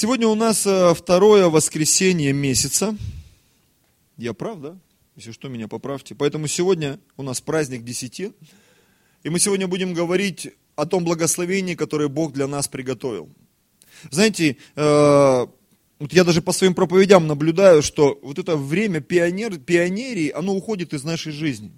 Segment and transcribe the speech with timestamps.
[0.00, 2.96] Сегодня у нас э, второе воскресенье месяца.
[4.16, 4.78] Я прав, да?
[5.16, 6.14] Если что, меня поправьте.
[6.14, 8.30] Поэтому сегодня у нас праздник десяти.
[9.24, 13.28] И мы сегодня будем говорить о том благословении, которое Бог для нас приготовил.
[14.08, 15.46] Знаете, э,
[15.98, 20.94] вот я даже по своим проповедям наблюдаю, что вот это время пионер, пионерии, оно уходит
[20.94, 21.72] из нашей жизни.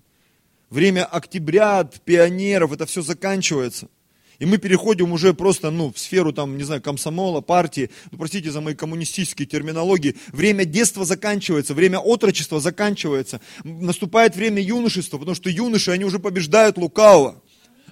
[0.68, 3.88] Время октябрят, пионеров, это все заканчивается–
[4.40, 8.50] и мы переходим уже просто, ну, в сферу, там, не знаю, комсомола, партии, ну, простите
[8.50, 10.16] за мои коммунистические терминологии.
[10.28, 13.42] Время детства заканчивается, время отрочества заканчивается.
[13.64, 17.42] Наступает время юношества, потому что юноши, они уже побеждают лукавого.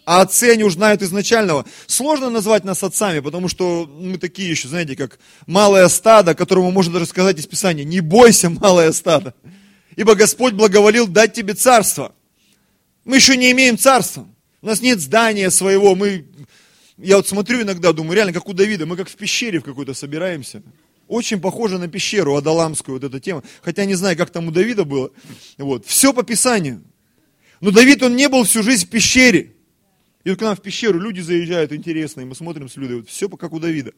[0.06, 1.66] А отцы они уже знают изначального.
[1.86, 6.94] Сложно назвать нас отцами, потому что мы такие еще, знаете, как малое стадо, которому можно
[6.94, 9.34] даже сказать из Писания, не бойся, малое стадо,
[9.96, 12.14] ибо Господь благоволил дать тебе царство.
[13.04, 14.26] Мы еще не имеем царства.
[14.60, 16.26] У нас нет здания своего, мы,
[16.96, 19.94] я вот смотрю иногда, думаю, реально, как у Давида, мы как в пещере в какой-то
[19.94, 20.62] собираемся.
[21.06, 23.42] Очень похоже на пещеру Адаламскую, вот эта тема.
[23.62, 25.10] Хотя не знаю, как там у Давида было.
[25.56, 25.86] Вот.
[25.86, 26.82] Все по Писанию.
[27.60, 29.54] Но Давид, он не был всю жизнь в пещере.
[30.24, 33.28] И вот к нам в пещеру люди заезжают интересные, мы смотрим с Людой, вот все
[33.28, 33.92] как у Давида.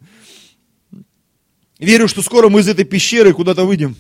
[1.79, 3.97] Верю, что скоро мы из этой пещеры куда-то выйдем.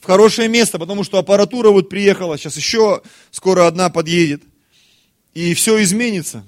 [0.00, 4.42] В хорошее место, потому что аппаратура вот приехала, сейчас еще скоро одна подъедет
[5.34, 6.44] и все изменится.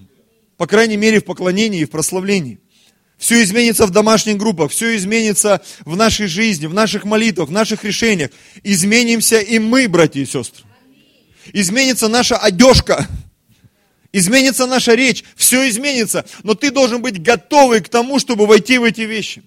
[0.57, 2.61] По крайней мере, в поклонении и в прославлении.
[3.19, 7.85] Все изменится в домашних группах, все изменится в нашей жизни, в наших молитвах, в наших
[7.85, 8.31] решениях.
[8.63, 10.65] Изменимся и мы, братья и сестры.
[11.53, 13.07] Изменится наша одежка,
[14.13, 16.27] изменится наша речь, все изменится.
[16.43, 19.43] Но ты должен быть готовый к тому, чтобы войти в эти вещи.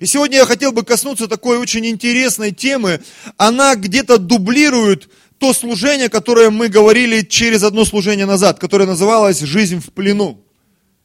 [0.00, 3.00] И сегодня я хотел бы коснуться такой очень интересной темы.
[3.36, 5.08] Она где-то дублирует
[5.42, 10.40] то служение, которое мы говорили через одно служение назад, которое называлось «Жизнь в плену».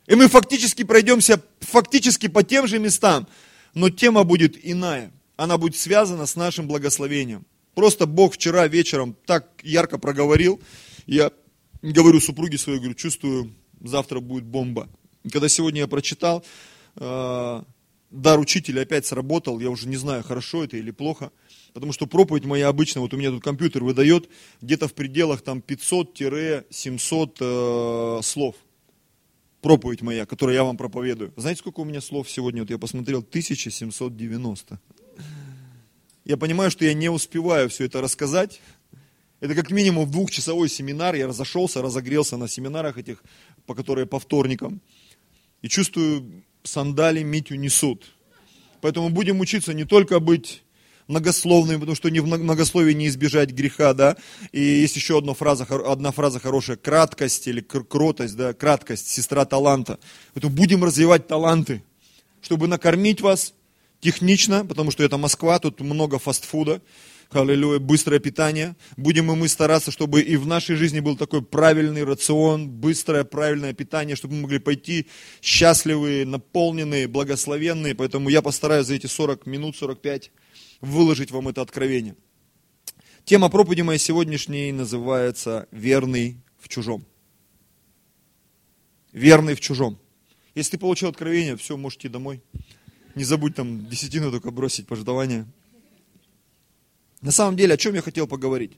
[0.05, 3.27] И мы фактически пройдемся фактически по тем же местам,
[3.73, 5.11] но тема будет иная.
[5.37, 7.47] Она будет связана с нашим благословением.
[7.73, 10.61] Просто Бог вчера вечером так ярко проговорил.
[11.07, 11.31] Я
[11.81, 14.87] говорю супруге своей, говорю, чувствую, завтра будет бомба.
[15.31, 16.45] Когда сегодня я прочитал,
[16.95, 17.63] э,
[18.11, 21.31] дар учителя опять сработал, я уже не знаю, хорошо это или плохо–
[21.73, 24.29] Потому что проповедь моя обычно, вот у меня тут компьютер выдает
[24.61, 28.55] где-то в пределах там 500-700 э, слов.
[29.61, 31.33] Проповедь моя, которую я вам проповедую.
[31.35, 32.61] Знаете, сколько у меня слов сегодня?
[32.61, 34.79] Вот я посмотрел, 1790.
[36.25, 38.61] Я понимаю, что я не успеваю все это рассказать.
[39.39, 41.15] Это как минимум двухчасовой семинар.
[41.15, 43.23] Я разошелся, разогрелся на семинарах этих,
[43.65, 44.81] по которые по вторникам.
[45.61, 48.13] И чувствую, сандали Митю несут.
[48.81, 50.63] Поэтому будем учиться не только быть
[51.07, 54.17] многословными, потому что не в многословии не избежать греха, да.
[54.51, 59.99] И есть еще одна фраза, одна фраза хорошая, краткость или кротость, да, краткость, сестра таланта.
[60.33, 61.83] Поэтому будем развивать таланты,
[62.41, 63.53] чтобы накормить вас
[63.99, 66.81] технично, потому что это Москва, тут много фастфуда,
[67.31, 68.75] аллилуйя, быстрое питание.
[68.95, 73.73] Будем и мы стараться, чтобы и в нашей жизни был такой правильный рацион, быстрое, правильное
[73.73, 75.07] питание, чтобы мы могли пойти
[75.41, 77.95] счастливые, наполненные, благословенные.
[77.95, 80.31] Поэтому я постараюсь за эти 40 минут, 45
[80.81, 82.15] выложить вам это откровение.
[83.25, 87.05] Тема проповеди моей сегодняшней называется «Верный в чужом».
[89.11, 89.97] Верный в чужом.
[90.55, 92.41] Если ты получил откровение, все, можешь идти домой.
[93.15, 95.45] Не забудь там десятину только бросить пожертвование.
[97.21, 98.77] На самом деле, о чем я хотел поговорить?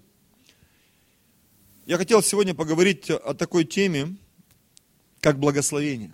[1.86, 4.16] Я хотел сегодня поговорить о такой теме,
[5.20, 6.12] как благословение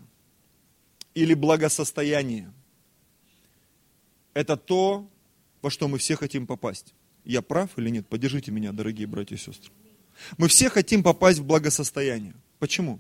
[1.14, 2.52] или благосостояние.
[4.34, 5.08] Это то,
[5.66, 6.94] во что мы все хотим попасть.
[7.24, 8.08] Я прав или нет?
[8.08, 9.72] Поддержите меня, дорогие братья и сестры.
[10.38, 12.36] Мы все хотим попасть в благосостояние.
[12.60, 13.00] Почему?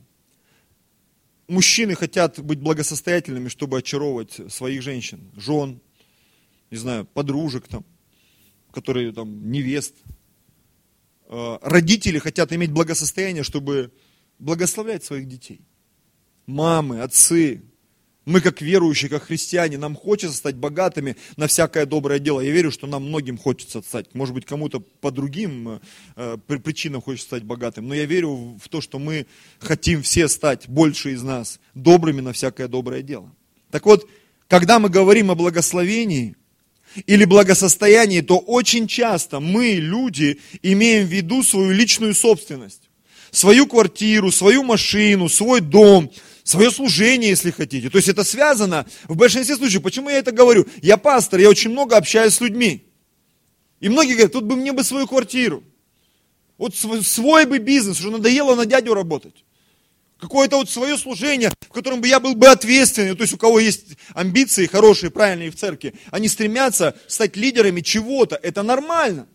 [1.47, 5.79] Мужчины хотят быть благосостоятельными, чтобы очаровывать своих женщин, жен,
[6.71, 7.85] не знаю, подружек там,
[8.71, 9.93] которые там, невест.
[11.27, 13.91] Э, родители хотят иметь благосостояние, чтобы
[14.39, 15.61] благословлять своих детей.
[16.47, 17.61] Мамы, отцы,
[18.25, 22.41] мы, как верующие, как христиане, нам хочется стать богатыми на всякое доброе дело.
[22.41, 24.13] Я верю, что нам многим хочется стать.
[24.13, 25.79] Может быть, кому-то по другим
[26.15, 27.87] э, причинам хочется стать богатым.
[27.87, 29.27] Но я верю в то, что мы
[29.59, 33.31] хотим все стать, больше из нас, добрыми на всякое доброе дело.
[33.69, 34.09] Так вот,
[34.47, 36.35] когда мы говорим о благословении
[37.05, 42.89] или благосостоянии, то очень часто мы, люди, имеем в виду свою личную собственность.
[43.31, 46.09] Свою квартиру, свою машину, свой дом,
[46.45, 47.89] свое служение, если хотите.
[47.89, 49.83] То есть это связано в большинстве случаев.
[49.83, 50.65] Почему я это говорю?
[50.81, 52.87] Я пастор, я очень много общаюсь с людьми.
[53.81, 55.63] И многие говорят, тут бы мне бы свою квартиру.
[56.57, 59.43] Вот свой бы бизнес, уже надоело на дядю работать.
[60.19, 63.15] Какое-то вот свое служение, в котором бы я был бы ответственный.
[63.15, 68.39] То есть у кого есть амбиции хорошие, правильные в церкви, они стремятся стать лидерами чего-то.
[68.41, 69.27] Это нормально.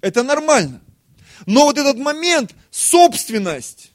[0.00, 0.80] Это нормально.
[1.46, 3.91] Но вот этот момент, собственность,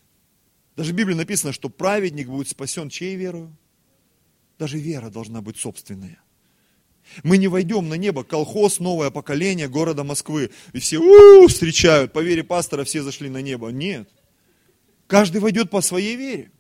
[0.78, 3.52] даже в Библии написано, что праведник будет спасен чьей верою?
[4.60, 6.22] Даже вера должна быть собственная.
[7.24, 10.52] Мы не войдем на небо, колхоз, новое поколение города Москвы.
[10.74, 13.70] И все у-у, встречают, по вере пастора все зашли на небо.
[13.70, 14.08] Нет.
[15.08, 16.52] Каждый войдет по своей вере.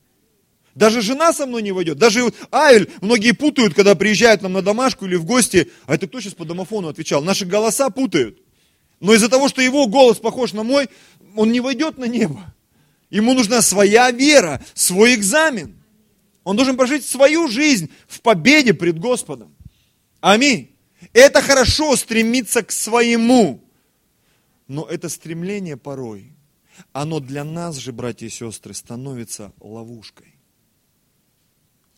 [0.73, 1.97] Даже жена со мной не войдет.
[1.99, 5.69] Даже Авель, многие путают, когда приезжают нам на домашку или в гости.
[5.85, 7.21] А это кто сейчас по домофону отвечал?
[7.21, 8.39] Наши голоса путают.
[8.99, 10.87] Но из-за того, что его голос похож на мой,
[11.35, 12.53] он не войдет на небо.
[13.09, 15.81] Ему нужна своя вера, свой экзамен.
[16.43, 19.55] Он должен прожить свою жизнь в победе пред Господом.
[20.19, 20.75] Аминь.
[21.13, 23.63] Это хорошо стремиться к своему.
[24.67, 26.33] Но это стремление порой,
[26.91, 30.35] оно для нас же, братья и сестры, становится ловушкой.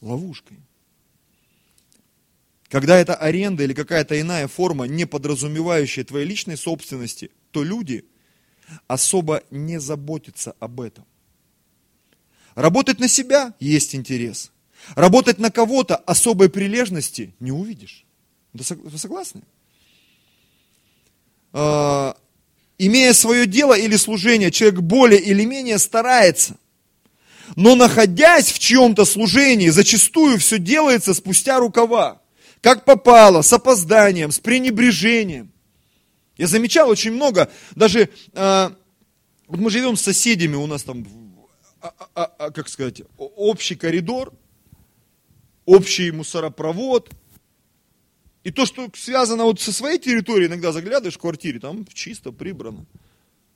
[0.02, 0.60] Ловушкой.
[2.70, 8.06] Когда это аренда или какая-то иная форма, не подразумевающая твоей личной собственности, то люди
[8.88, 11.06] особо не заботятся об этом.
[12.56, 14.52] Работать на себя есть интерес.
[14.96, 18.06] Работать на кого-то особой прилежности не увидишь.
[18.54, 19.42] Вы согласны?
[21.54, 22.16] А,
[22.78, 26.58] имея свое дело или служение, человек более или менее старается.
[27.56, 32.22] Но находясь в чьем-то служении, зачастую все делается спустя рукава.
[32.62, 35.52] Как попало, с опозданием, с пренебрежением.
[36.40, 38.70] Я замечал очень много, даже э,
[39.48, 41.06] вот мы живем с соседями, у нас там,
[41.82, 44.34] а, а, а, как сказать, общий коридор,
[45.66, 47.12] общий мусоропровод,
[48.46, 52.86] и то, что связано вот со своей территорией, иногда заглядываешь в квартире, там чисто прибрано.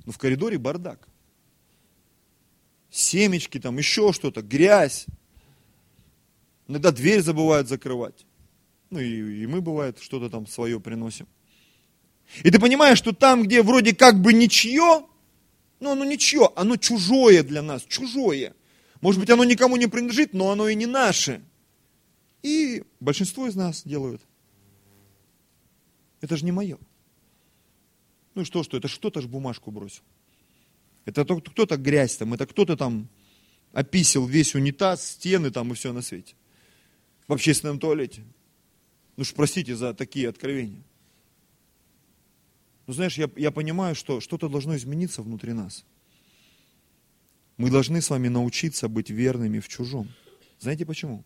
[0.06, 1.08] Но в коридоре бардак.
[2.90, 5.06] Семечки, там еще что-то, грязь.
[6.68, 8.26] Иногда дверь забывают закрывать.
[8.90, 11.28] Ну и, и мы, бывает, что-то там свое приносим.
[12.44, 15.06] И ты понимаешь, что там, где вроде как бы ничье,
[15.80, 18.54] ну оно ничье, оно чужое для нас, чужое.
[19.02, 21.42] Может быть, оно никому не принадлежит, но оно и не наше.
[22.42, 24.22] И большинство из нас делают–
[26.24, 26.80] это же не мое.
[28.34, 28.78] Ну и что, что?
[28.78, 30.04] Это что-то же бумажку бросил.
[31.04, 33.10] Это кто-то грязь там, это кто-то там
[33.74, 36.36] описал весь унитаз, стены там и все на свете.
[37.28, 38.24] В общественном туалете.
[39.18, 40.82] Ну уж простите за такие откровения.
[42.88, 45.86] Но знаешь, я, я понимаю, что что-то должно измениться внутри нас.
[47.58, 50.10] Мы должны с вами научиться быть верными в чужом.
[50.60, 51.24] Знаете почему?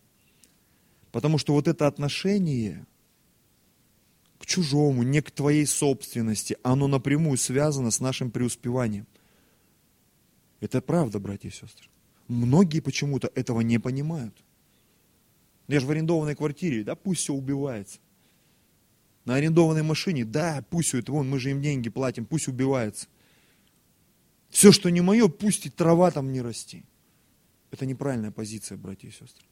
[1.10, 2.86] Потому что вот это отношение–
[4.38, 6.56] к чужому, не к твоей собственности.
[6.62, 9.06] Оно напрямую связано с нашим преуспеванием.
[10.60, 11.88] Это правда, братья и сестры.
[12.28, 14.34] Многие почему-то этого не понимают.
[15.66, 17.98] Я же в арендованной квартире, да, пусть все убивается.
[19.28, 23.08] На арендованной машине, да, пусть это, вон, мы же им деньги платим, пусть убивается.
[24.48, 26.82] Все, что не мое, пусть и трава там не расти.
[27.70, 29.44] Это неправильная позиция, братья и сестры.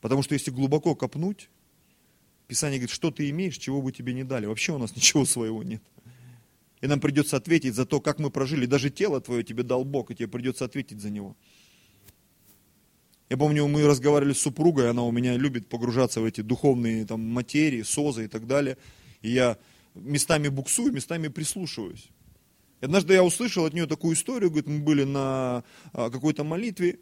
[0.00, 1.50] Потому что если глубоко копнуть,
[2.46, 4.46] Писание говорит, что ты имеешь, чего бы тебе не дали.
[4.46, 5.82] Вообще у нас ничего своего нет.
[6.80, 8.66] И нам придется ответить за то, как мы прожили.
[8.66, 11.36] Даже тело твое тебе дал Бог, и тебе придется ответить за него.
[13.32, 17.22] Я помню, мы разговаривали с супругой, она у меня любит погружаться в эти духовные там,
[17.22, 18.76] материи, созы и так далее.
[19.22, 19.56] И я
[19.94, 22.10] местами буксую, местами прислушиваюсь.
[22.82, 26.98] И однажды я услышал от нее такую историю, говорит, мы были на а, какой-то молитве,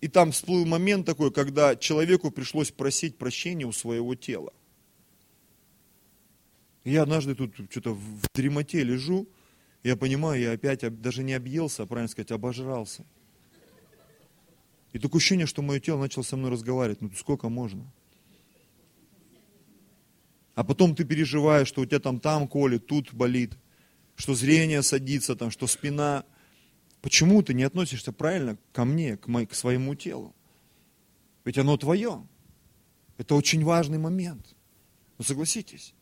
[0.00, 4.52] и там всплыл момент такой, когда человеку пришлось просить прощения у своего тела.
[6.84, 9.28] Я однажды тут что-то в дремоте лежу,
[9.82, 13.04] я понимаю, я опять даже не объелся, а правильно сказать, обожрался.
[14.94, 17.00] И такое ощущение, что мое тело начало со мной разговаривать.
[17.00, 17.84] Ну сколько можно?
[20.54, 23.58] А потом ты переживаешь, что у тебя там там колет, тут болит,
[24.14, 26.24] что зрение садится, там, что спина.
[27.02, 30.32] Почему ты не относишься правильно ко мне, к, мо- к своему телу?
[31.44, 32.24] Ведь оно твое.
[33.18, 34.54] Это очень важный момент.
[35.18, 35.92] Ну согласитесь.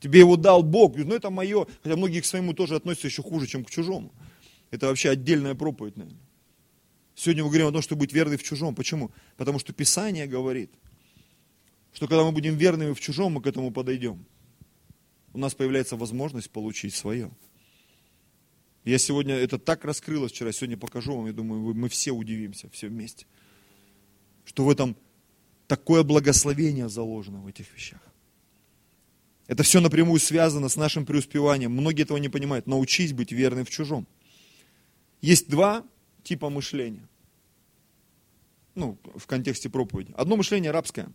[0.00, 0.96] Тебе его дал Бог.
[0.96, 1.66] Ну это мое.
[1.82, 4.14] Хотя многие к своему тоже относятся еще хуже, чем к чужому.
[4.70, 6.29] Это вообще отдельная проповедь, наверное.
[7.20, 8.74] Сегодня мы говорим о том, что быть верным в чужом.
[8.74, 9.10] Почему?
[9.36, 10.70] Потому что Писание говорит,
[11.92, 14.24] что когда мы будем верными в чужом, мы к этому подойдем.
[15.34, 17.30] У нас появляется возможность получить свое.
[18.84, 22.88] Я сегодня, это так раскрылось вчера, сегодня покажу вам, я думаю, мы все удивимся, все
[22.88, 23.26] вместе.
[24.46, 24.96] Что в этом
[25.66, 28.00] такое благословение заложено в этих вещах.
[29.46, 31.70] Это все напрямую связано с нашим преуспеванием.
[31.70, 32.66] Многие этого не понимают.
[32.66, 34.06] Научись быть верным в чужом.
[35.20, 35.84] Есть два
[36.22, 37.09] типа мышления.
[38.74, 40.12] Ну, в контексте проповеди.
[40.16, 41.08] Одно мышление рабское.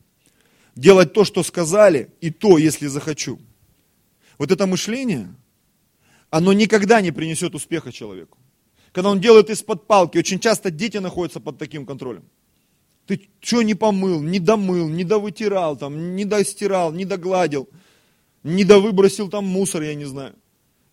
[0.75, 3.39] Делать то, что сказали, и то, если захочу.
[4.38, 5.33] Вот это мышление,
[6.29, 8.38] оно никогда не принесет успеха человеку.
[8.91, 12.24] Когда он делает из-под палки, очень часто дети находятся под таким контролем.
[13.07, 17.69] Ты что не помыл, не домыл, не довытирал, там, не достирал, не догладил,
[18.43, 20.35] не довыбросил там мусор, я не знаю.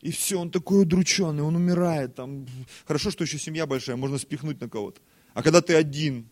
[0.02, 2.16] И все, он такой удрученный, он умирает.
[2.16, 2.46] Там.
[2.86, 5.00] Хорошо, что еще семья большая, можно спихнуть на кого-то.
[5.32, 6.28] А когда ты один,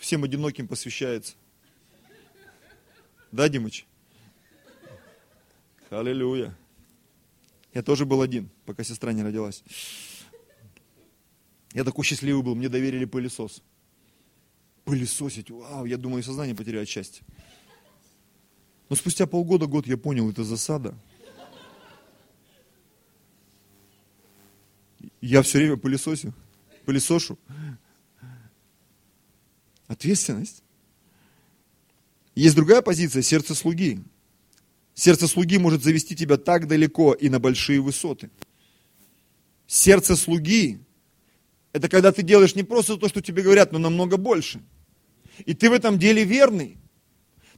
[0.00, 1.34] всем одиноким посвящается.
[3.30, 3.86] Да, Димыч?
[5.90, 6.56] Аллилуйя.
[7.74, 9.62] Я тоже был один, пока сестра не родилась.
[11.72, 13.62] Я такой счастливый был, мне доверили пылесос.
[14.84, 17.22] Пылесосить, вау, я думаю, сознание потеряю от.
[18.88, 20.96] Но спустя полгода, год я понял, это засада.
[25.20, 26.32] Я все время пылесосю,
[26.86, 27.38] пылесошу.
[29.90, 30.62] Ответственность.
[32.36, 33.98] Есть другая позиция, сердце слуги.
[34.94, 38.30] Сердце слуги может завести тебя так далеко и на большие высоты.
[39.66, 40.78] Сердце слуги–
[41.72, 44.60] это когда ты делаешь не просто то, что тебе говорят, но намного больше.
[45.44, 46.78] И ты в этом деле верный.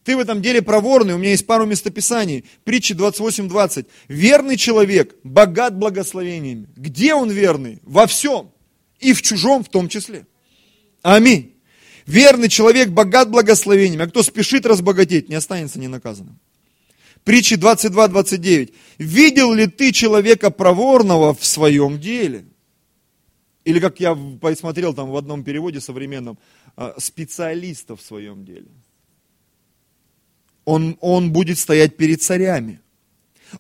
[0.03, 1.13] Ты в этом деле проворный.
[1.13, 2.47] У меня есть пару местописаний.
[2.65, 3.87] Притчи 28.20.
[4.09, 6.67] Верный человек богат благословениями.
[6.77, 7.81] Где он верный?
[7.83, 8.53] Во всем.
[9.01, 10.27] И в чужом в том числе.
[11.03, 11.52] Аминь.
[12.07, 14.05] Верный человек богат благословениями.
[14.05, 16.39] А кто спешит разбогатеть, не останется ненаказанным.
[17.25, 18.75] Притчи 22.29.
[18.99, 22.45] Видел ли ты человека проворного в своем деле?
[23.65, 26.37] Или как я посмотрел там в одном переводе современном,
[26.77, 28.67] а, специалиста в своем деле.
[30.65, 32.81] Он, он будет стоять перед царями.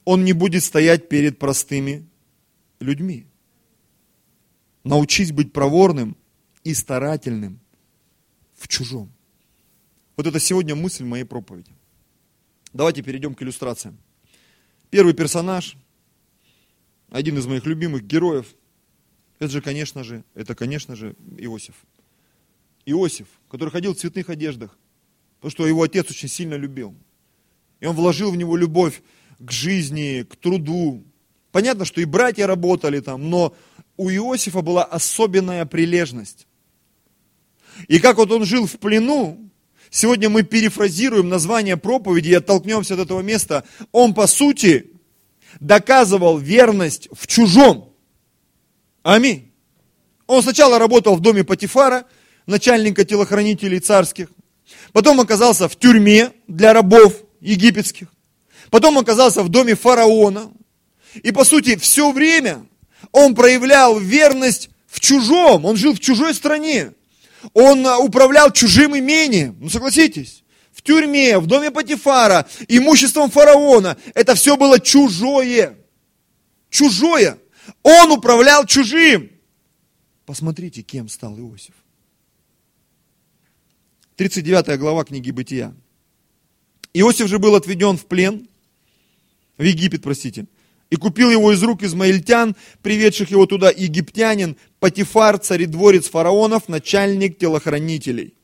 [0.04, 2.04] Он не будет стоять перед простыми
[2.80, 3.26] людьми.
[4.82, 6.16] Научись быть проворным
[6.64, 7.61] и старательным
[8.62, 9.12] в чужом.
[10.16, 11.72] Вот это сегодня мысль моей проповеди.
[12.72, 13.98] Давайте перейдем к иллюстрациям.
[14.90, 15.76] Первый персонаж,
[17.10, 18.54] один из моих любимых героев,
[19.38, 21.74] это же, конечно же, это, конечно же, Иосиф.
[22.86, 24.78] Иосиф, который ходил в цветных одеждах,
[25.36, 26.94] потому что его отец очень сильно любил.
[27.80, 29.02] И он вложил в него любовь
[29.40, 31.02] к жизни, к труду.
[31.50, 33.56] Понятно, что и братья работали там, но
[33.96, 36.46] у Иосифа была особенная прилежность.
[37.88, 39.50] И как вот он жил в плену,
[39.90, 43.64] сегодня мы перефразируем название проповеди и оттолкнемся от этого места.
[43.92, 44.90] Он, по сути,
[45.60, 47.94] доказывал верность в чужом.
[49.02, 49.52] Аминь.
[50.26, 52.06] Он сначала работал в доме Патифара,
[52.46, 54.28] начальника телохранителей царских.
[54.92, 58.08] Потом оказался в тюрьме для рабов египетских.
[58.70, 60.50] Потом оказался в доме фараона.
[61.22, 62.64] И по сути все время
[63.10, 65.64] он проявлял верность в чужом.
[65.64, 66.92] Он жил в чужой стране.
[67.54, 69.56] Он а, управлял чужим имением.
[69.60, 70.44] Ну согласитесь.
[70.72, 73.96] В тюрьме, в доме Патифара, имуществом фараона.
[74.14, 75.78] Это все было чужое.
[76.70, 77.38] Чужое.
[77.82, 79.30] Он управлял чужим.
[80.24, 81.74] Посмотрите, кем стал Иосиф.
[84.16, 85.74] 39 глава книги Бытия.
[86.94, 88.48] Иосиф же был отведен в плен,
[89.56, 90.46] в Египет, простите,
[90.92, 98.34] и купил его из рук измаильтян, приведших его туда египтянин, Патифар, царедворец фараонов, начальник телохранителей.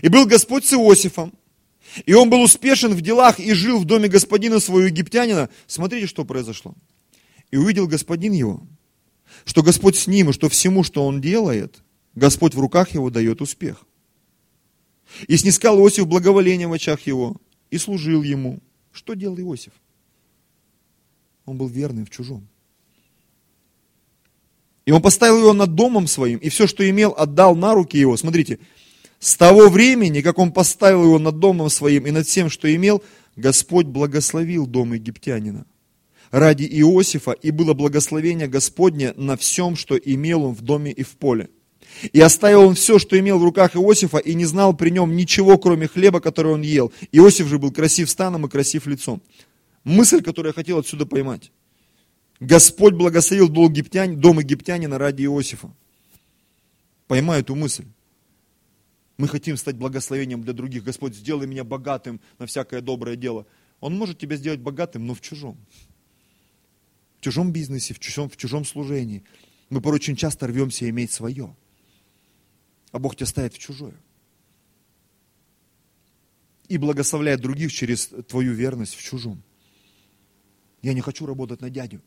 [0.00, 1.32] И был Господь с Иосифом,
[2.06, 5.50] и он был успешен в делах и жил в доме господина своего египтянина.
[5.66, 6.76] Смотрите, что произошло.
[7.50, 8.62] И увидел господин его,
[9.44, 11.82] что Господь с ним, и что всему, что он делает,
[12.14, 13.84] Господь в руках его дает успех.
[15.26, 17.36] И снискал Иосиф благоволение в очах его,
[17.68, 18.60] и служил ему.
[18.92, 19.72] Что делал Иосиф?
[21.46, 22.46] Он был верным в чужом.
[24.86, 28.16] И он поставил его над домом своим, и все, что имел, отдал на руки его.
[28.16, 28.58] Смотрите,
[29.18, 33.02] с того времени, как он поставил его над домом своим и над всем, что имел,
[33.36, 35.66] Господь благословил дом египтянина
[36.30, 41.16] ради Иосифа, и было благословение Господне на всем, что имел он в доме и в
[41.16, 41.48] поле.
[42.12, 45.58] И оставил он все, что имел в руках Иосифа, и не знал при нем ничего,
[45.58, 46.92] кроме хлеба, который он ел.
[47.12, 49.20] Иосиф же был красив станом и красив лицом.
[49.84, 51.52] Мысль, которую я хотел отсюда поймать.
[52.38, 55.72] Господь благословил дом, египтян, дом египтянина ради Иосифа.
[57.06, 57.86] Поймай эту мысль.
[59.16, 60.84] Мы хотим стать благословением для других.
[60.84, 63.46] Господь, сделай меня богатым на всякое доброе дело.
[63.80, 65.58] Он может тебя сделать богатым, но в чужом.
[67.18, 69.24] В чужом бизнесе, в чужом, в чужом служении.
[69.68, 71.54] Мы порой очень часто рвемся иметь свое
[72.92, 73.94] а Бог тебя ставит в чужое.
[76.68, 79.42] И благословляет других через твою верность в чужом.
[80.82, 82.02] Я не хочу работать на дядю.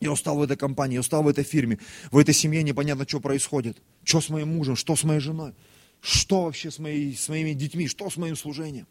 [0.00, 1.78] Я устал в этой компании, я устал в этой фирме,
[2.10, 3.80] в этой семье непонятно, что происходит.
[4.02, 5.54] Что с моим мужем, что с моей женой,
[6.00, 8.88] что вообще с, моей, с моими детьми, что с моим служением.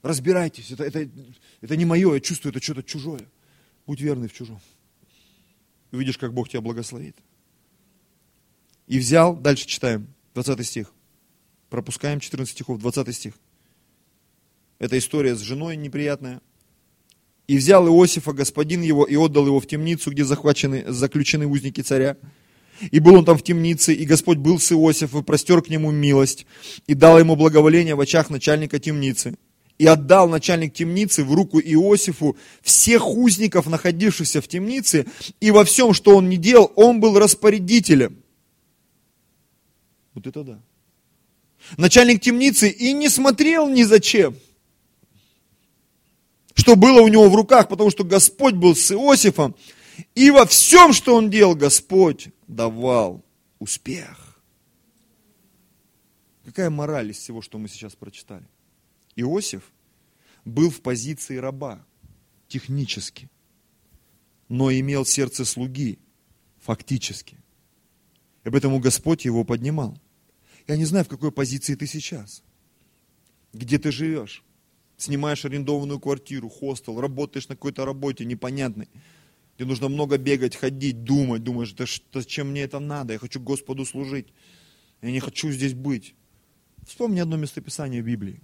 [0.00, 1.08] Разбирайтесь, это, это,
[1.60, 3.28] это не мое, я чувствую, это что-то чужое.
[3.86, 4.60] Будь верный в чужом.
[5.92, 7.16] Увидишь, как Бог тебя благословит.
[8.86, 10.92] И взял, дальше читаем, 20 стих.
[11.68, 13.34] Пропускаем 14 стихов, 20 стих.
[14.78, 16.40] Это история с женой неприятная.
[17.48, 22.16] И взял Иосифа, господин его, и отдал его в темницу, где захвачены, заключены узники царя.
[22.90, 25.90] И был он там в темнице, и Господь был с Иосифом, и простер к нему
[25.90, 26.46] милость,
[26.86, 29.36] и дал ему благоволение в очах начальника темницы.
[29.78, 35.06] И отдал начальник темницы в руку Иосифу всех узников, находившихся в темнице,
[35.40, 38.22] и во всем, что он не делал, он был распорядителем.
[40.14, 40.62] Вот это да.
[41.76, 44.36] Начальник темницы и не смотрел ни зачем
[46.62, 49.56] что было у него в руках, потому что Господь был с Иосифом,
[50.14, 53.24] и во всем, что он делал, Господь давал
[53.58, 54.40] успех.
[56.44, 58.44] Какая мораль из всего, что мы сейчас прочитали?
[59.16, 59.72] Иосиф
[60.44, 61.84] был в позиции раба,
[62.46, 63.28] технически,
[64.48, 65.98] но имел сердце слуги,
[66.60, 67.38] фактически.
[68.44, 69.98] И поэтому Господь его поднимал.
[70.68, 72.44] Я не знаю, в какой позиции ты сейчас,
[73.52, 74.44] где ты живешь
[75.02, 78.88] снимаешь арендованную квартиру, хостел, работаешь на какой-то работе непонятной,
[79.56, 83.40] где нужно много бегать, ходить, думать, думаешь, да что, зачем мне это надо, я хочу
[83.40, 84.28] Господу служить,
[85.02, 86.14] я не хочу здесь быть.
[86.86, 88.40] Вспомни одно местописание в Библии.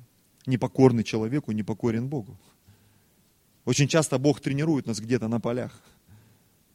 [0.47, 2.39] Непокорный человеку непокорен Богу.
[3.65, 5.83] Очень часто Бог тренирует нас где-то на полях.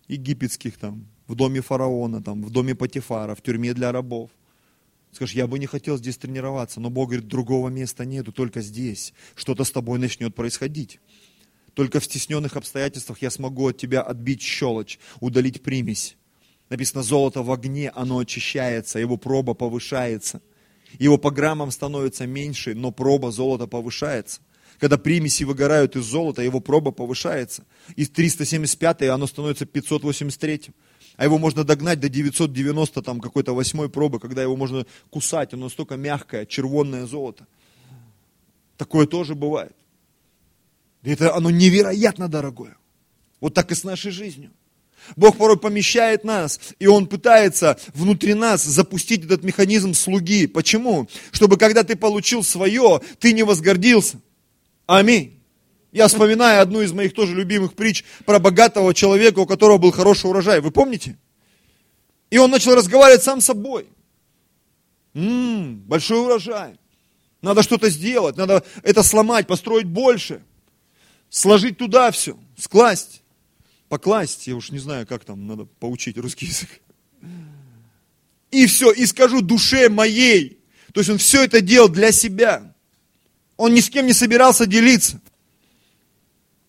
[0.08, 4.30] Египетских там, в доме фараона, там, в доме Патифара, в тюрьме для рабов–
[5.14, 9.14] Скажешь, я бы не хотел здесь тренироваться, но Бог говорит, другого места нету, только здесь.
[9.36, 11.00] Что-то с тобой начнет происходить.
[11.76, 16.18] Только в стесненных обстоятельствах я смогу от тебя отбить щелочь, удалить примесь.
[16.70, 20.42] Написано, золото в огне, оно очищается, его проба повышается.
[20.98, 24.42] Его по граммам становится меньше, но проба золота повышается.
[24.80, 27.66] Когда примеси выгорают из золота, его проба повышается.
[27.96, 30.72] Из 375 оно становится 583
[31.16, 35.66] а его можно догнать до 990 там какой-то восьмой пробы, когда его можно кусать, оно
[35.66, 37.48] настолько мягкое, червонное золото.
[38.78, 39.76] Такое тоже бывает.
[41.04, 42.78] Это оно невероятно дорогое.
[43.40, 44.52] Вот так и с нашей жизнью.
[45.18, 50.48] Бог порой помещает нас, и Он пытается внутри нас запустить этот механизм слуги.
[50.48, 51.10] Почему?
[51.32, 54.22] Чтобы когда ты получил свое, ты не возгордился.
[54.86, 55.43] Аминь.
[55.94, 60.26] Я вспоминаю одну из моих тоже любимых притч про богатого человека, у которого был хороший
[60.26, 60.60] урожай.
[60.60, 61.20] Вы помните?
[62.32, 63.88] И он начал разговаривать сам с собой.
[65.14, 66.80] Ммм, большой урожай.
[67.44, 70.42] Надо что-то сделать, надо это сломать, построить больше.
[71.30, 73.22] Сложить туда все, скласть,
[73.88, 74.48] покласть.
[74.48, 76.70] Я уж не знаю, как там надо поучить русский язык.
[78.50, 80.60] И все, и скажу душе моей.
[80.92, 82.74] То есть он все это делал для себя.
[83.58, 85.22] Он ни с кем не собирался делиться.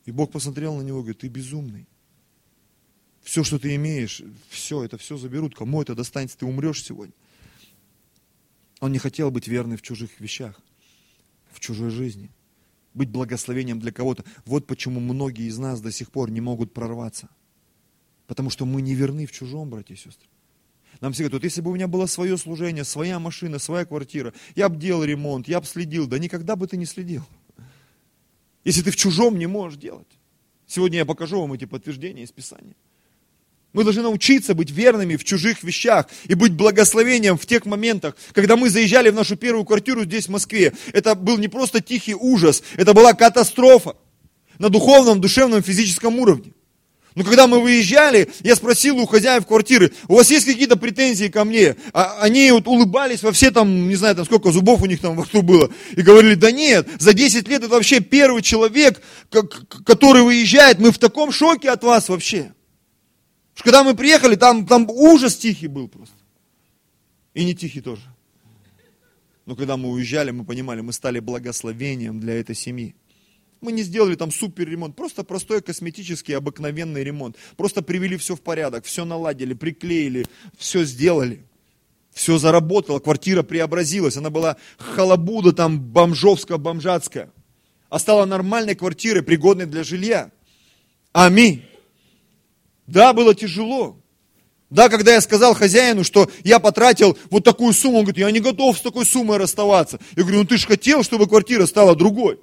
[0.05, 1.87] И Бог посмотрел на него и говорит, ты безумный.
[3.23, 5.55] Все, что ты имеешь, все, это все заберут.
[5.55, 7.15] Кому это достанется, ты умрешь сегодня.
[8.81, 10.61] Он не хотел быть верным в чужих вещах,
[11.51, 12.31] в чужой жизни.
[12.93, 14.25] Быть благословением для кого-то.
[14.45, 17.31] Вот почему многие из нас до сих пор не могут прорваться.
[18.27, 20.29] Потому что мы не верны в чужом, братья и сестры.
[21.01, 24.33] Нам все говорят, вот если бы у меня было свое служение, своя машина, своя квартира,
[24.55, 26.07] я бы делал ремонт, я бы следил.
[26.07, 27.25] Да никогда бы ты не следил
[28.65, 30.09] если ты в чужом не можешь делать.
[30.67, 32.75] Сегодня я покажу вам эти подтверждения из Писания.
[33.75, 38.57] Мы должны научиться быть верными в чужих вещах и быть благословением в тех моментах, когда
[38.57, 40.73] мы заезжали в нашу первую квартиру здесь, в Москве.
[40.93, 43.97] Это был не просто тихий ужас, это была катастрофа
[44.59, 46.53] на духовном, душевном, физическом уровне.
[47.15, 51.45] Но когда мы выезжали, я спросил у хозяев квартиры, у вас есть какие-то претензии ко
[51.45, 51.77] мне?
[51.93, 55.15] А они вот улыбались во все там, не знаю, там сколько зубов у них там
[55.15, 55.71] во рту было.
[55.93, 59.01] И говорили, да нет, за 10 лет это вообще первый человек,
[59.87, 62.53] который выезжает, мы в таком шоке от вас вообще.
[63.55, 66.17] Что когда мы приехали, там, там ужас тихий был просто.
[67.33, 68.03] И не тихий тоже.
[69.47, 72.97] Но когда мы уезжали, мы понимали, мы стали благословением для этой семьи.
[73.65, 77.37] Мы не сделали там супер ремонт, просто простой косметический обыкновенный ремонт.
[77.57, 80.27] Просто привели все в порядок, все наладили, приклеили,
[80.59, 81.47] все сделали.
[82.13, 87.31] Все заработало, квартира преобразилась, она была халабуда там бомжовско-бомжатская.
[87.89, 90.31] А стала нормальной квартирой, пригодной для жилья.
[91.15, 91.65] Аминь.
[92.87, 93.97] Да, было тяжело.
[94.69, 98.41] Да, когда я сказал хозяину, что я потратил вот такую сумму, он говорит, я не
[98.41, 100.01] готов с такой суммой расставаться.
[100.17, 102.39] Я говорю, ну ты же хотел, чтобы квартира стала другой.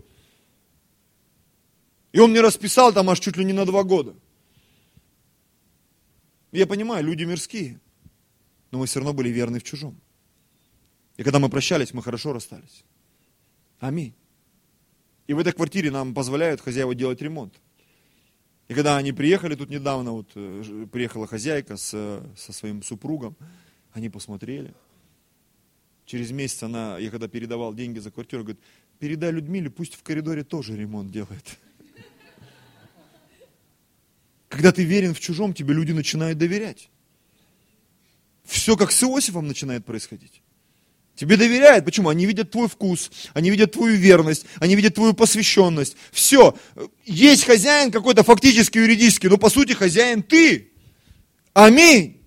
[2.12, 4.16] И он мне расписал там аж чуть ли не на два года.
[6.52, 7.80] Я понимаю, люди мирские,
[8.72, 10.00] но мы все равно были верны в чужом.
[11.18, 12.84] И когда мы прощались, мы хорошо расстались.
[13.80, 14.14] Аминь.
[15.28, 17.54] И в этой квартире нам позволяют хозяева делать ремонт.
[18.68, 21.90] И когда они приехали тут недавно, вот э, приехала хозяйка с,
[22.38, 23.36] со своим супругом,
[23.94, 24.74] они посмотрели.
[26.06, 28.62] Через месяц она, я когда передавал деньги за квартиру, говорит,
[29.00, 31.58] передай Людмиле, пусть в коридоре тоже ремонт делает.
[34.52, 36.90] Когда ты верен в чужом, тебе люди начинают доверять.
[38.44, 40.42] Все как с Иосифом начинает происходить.
[41.16, 41.86] Тебе доверяют.
[41.86, 42.10] Почему?
[42.10, 45.96] Они видят твой вкус, они видят твою верность, они видят твою посвященность.
[46.12, 46.54] Все.
[47.06, 50.72] Есть хозяин какой-то фактически юридически, но по сути хозяин ты.
[51.54, 52.22] Аминь.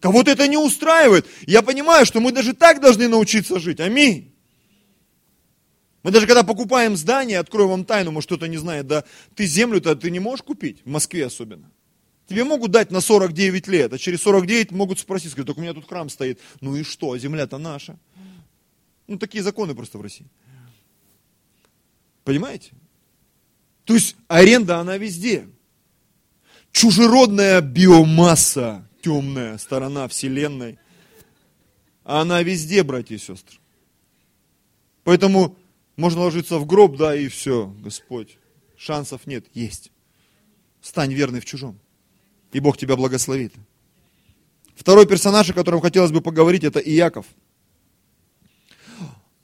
[0.00, 1.26] Кого-то это не устраивает.
[1.46, 3.80] Я понимаю, что мы даже так должны научиться жить.
[3.80, 4.29] Аминь.
[6.02, 9.94] Мы даже когда покупаем здание, открою вам тайну, может кто-то не знает, да, ты землю-то
[9.96, 11.70] ты не можешь купить, в Москве особенно.
[12.26, 15.74] Тебе могут дать на 49 лет, а через 49 могут спросить, сказать, только у меня
[15.74, 16.38] тут храм стоит.
[16.60, 17.98] Ну и что, земля-то наша.
[19.08, 20.26] Ну, такие законы просто в России.
[22.22, 22.70] Понимаете?
[23.84, 25.48] То есть аренда, она везде.
[26.70, 30.78] Чужеродная биомасса, темная сторона Вселенной,
[32.04, 33.58] она везде, братья и сестры.
[35.02, 35.56] Поэтому
[36.00, 38.38] можно ложиться в гроб, да, и все, Господь.
[38.76, 39.92] Шансов нет, есть.
[40.80, 41.78] Стань верный в чужом.
[42.52, 43.52] И Бог тебя благословит.
[44.74, 47.26] Второй персонаж, о котором хотелось бы поговорить, это Иаков–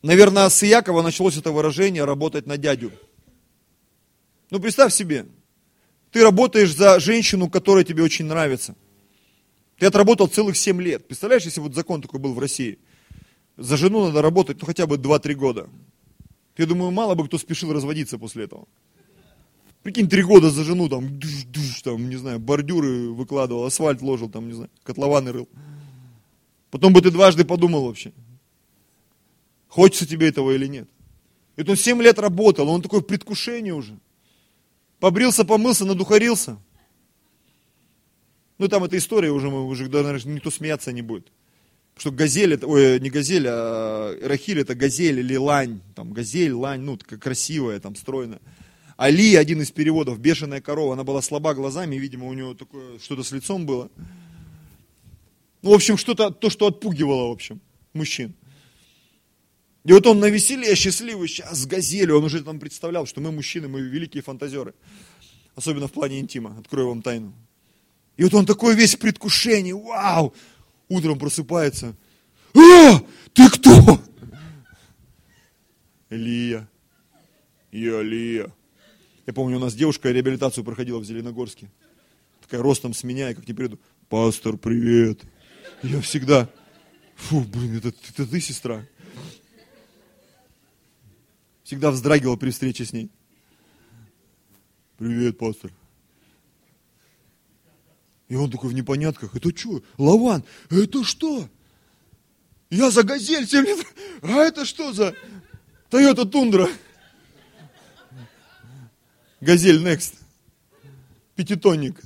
[0.06, 2.92] Наверное, с Иакова началось это выражение «работать на дядю».
[4.50, 5.26] Ну, представь себе,
[6.12, 8.76] ты работаешь за женщину, которая тебе очень нравится.
[9.78, 11.08] Ты отработал целых 7 лет.
[11.08, 12.78] Представляешь, если вот закон такой был в России?
[13.56, 15.68] За жену надо работать, ну, хотя бы 2-3 года.
[16.56, 18.66] Я думаю, мало бы кто спешил разводиться после этого.
[19.82, 24.28] Прикинь, три года за жену, там, душ, душ, там, не знаю, бордюры выкладывал, асфальт ложил,
[24.28, 25.48] там, не знаю, котлованы рыл.
[26.70, 28.12] Потом бы ты дважды подумал вообще.
[29.68, 30.88] Хочется тебе этого или нет.
[31.56, 33.98] И вот он 7 лет работал, он такой в предвкушении уже.
[34.98, 36.58] Побрился, помылся, надухарился.
[38.58, 41.30] Ну, там эта история уже, мы уже, наверное, никто смеяться не будет.
[41.96, 45.80] Потому что газель, это, ой, не газель, а рахиль это газель или лань.
[45.94, 48.40] Там газель, лань, ну, такая красивая, там, стройная.
[48.98, 53.22] Али, один из переводов, бешеная корова, она была слаба глазами, видимо, у нее такое, что-то
[53.22, 53.90] с лицом было.
[55.62, 57.62] Ну, в общем, что-то, то, что отпугивало, в общем,
[57.94, 58.34] мужчин.
[59.84, 63.32] И вот он на веселье счастливый сейчас с газелью, он уже там представлял, что мы
[63.32, 64.74] мужчины, мы великие фантазеры.
[65.54, 67.32] Особенно в плане интима, открою вам тайну.
[68.18, 70.34] И вот он такой весь в предвкушении, вау!
[70.88, 71.96] Утром просыпается.
[72.54, 73.00] А,
[73.32, 74.00] ты кто?
[76.10, 76.68] Лия.
[77.72, 78.52] Я Лия.
[79.26, 81.68] Я помню, у нас девушка реабилитацию проходила в Зеленогорске.
[82.40, 83.78] Такая ростом с меня, и как не приду.
[84.08, 85.20] Пастор, привет.
[85.82, 86.48] Я всегда,
[87.16, 88.86] фу, блин, это, это ты, сестра?
[91.66, 93.10] всегда вздрагивал при встрече с ней.
[94.98, 95.72] Привет, пастор.
[98.28, 99.82] И он такой в непонятках, это что?
[99.98, 101.48] Лаван, это что?
[102.70, 103.86] Я за газель 7 лет,
[104.22, 105.14] а это что за
[105.90, 106.68] Тойота Тундра?
[109.40, 110.14] Газель Next.
[111.36, 112.00] Пятитонник.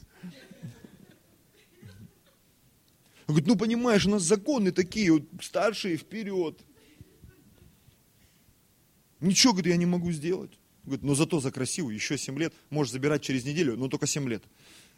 [3.27, 6.59] Он говорит, ну понимаешь, у нас законы такие, вот старшие вперед.
[9.21, 10.51] Ничего, говорит, я не могу сделать.
[10.85, 14.29] Говорит, но зато за красивую, еще 7 лет, можешь забирать через неделю, но только 7
[14.29, 14.43] лет.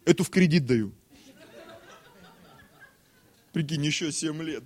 [0.04, 0.92] Эту в кредит даю.
[3.52, 4.64] Прикинь, еще 7 лет.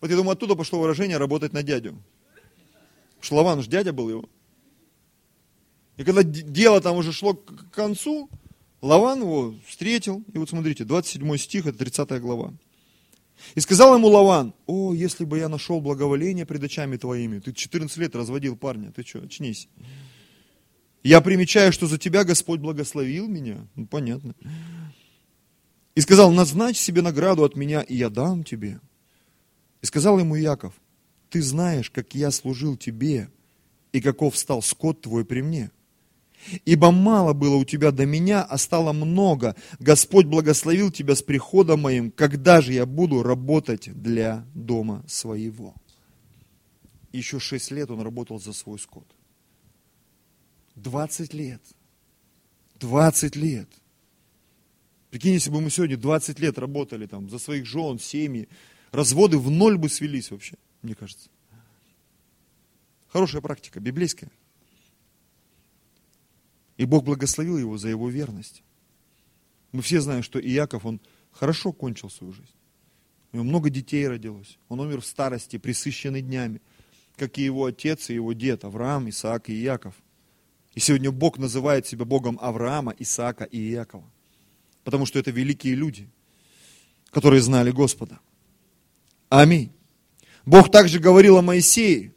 [0.00, 2.00] Вот я думаю, оттуда пошло выражение работать на дядю.
[3.20, 4.28] Шлаван же дядя был его.
[5.96, 8.28] И когда дело там уже шло к концу,
[8.82, 10.22] Лаван его встретил.
[10.32, 12.52] И вот смотрите, 27 стих, это 30 глава.
[13.54, 17.38] И сказал ему Лаван, о, если бы я нашел благоволение пред очами твоими.
[17.38, 19.68] Ты 14 лет разводил парня, ты что, очнись.
[21.02, 23.66] Я примечаю, что за тебя Господь благословил меня.
[23.74, 24.34] Ну, понятно.
[25.94, 28.80] И сказал, назначь себе награду от меня, и я дам тебе.
[29.80, 30.74] И сказал ему Яков,
[31.30, 33.30] ты знаешь, как я служил тебе,
[33.92, 35.70] и каков стал скот твой при мне.
[36.64, 39.54] Ибо мало было у тебя до меня, а стало много.
[39.78, 45.74] Господь благословил тебя с приходом моим, когда же я буду работать для дома своего.
[47.12, 49.06] Еще шесть лет он работал за свой скот.
[50.74, 51.62] Двадцать лет.
[52.80, 53.68] Двадцать лет.
[55.14, 58.48] Прикинь, если бы мы сегодня 20 лет работали там за своих жен, семьи,
[58.90, 61.30] разводы в ноль бы свелись вообще, мне кажется.
[63.06, 64.28] Хорошая практика, библейская.
[66.78, 68.64] И Бог благословил его за его верность.
[69.70, 71.00] Мы все знаем, что Иаков, он
[71.30, 72.50] хорошо кончил свою жизнь.
[73.30, 74.58] У него много детей родилось.
[74.68, 76.60] Он умер в старости, присыщенный днями,
[77.14, 79.94] как и его отец и его дед, Авраам, Исаак и Иаков.
[80.74, 84.10] И сегодня Бог называет себя Богом Авраама, Исаака и Иакова.
[84.84, 86.08] Потому что это великие люди,
[87.10, 88.20] которые знали Господа.
[89.28, 89.72] Аминь.
[90.44, 92.12] Бог также говорил о Моисее.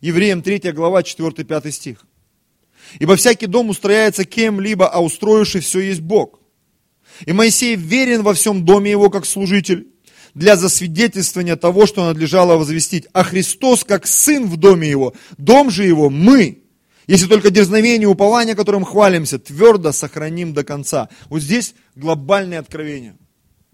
[0.00, 2.04] Евреям 3 глава 4-5 стих.
[2.98, 6.40] Ибо всякий дом устрояется кем-либо, а устроивший все есть Бог.
[7.26, 9.88] И Моисей верен во всем доме его, как служитель,
[10.34, 13.06] для засвидетельствования того, что надлежало возвестить.
[13.12, 16.59] А Христос, как сын в доме его, дом же его мы,
[17.10, 21.08] если только дерзновение и упование, которым хвалимся, твердо сохраним до конца.
[21.28, 23.16] Вот здесь глобальное откровение.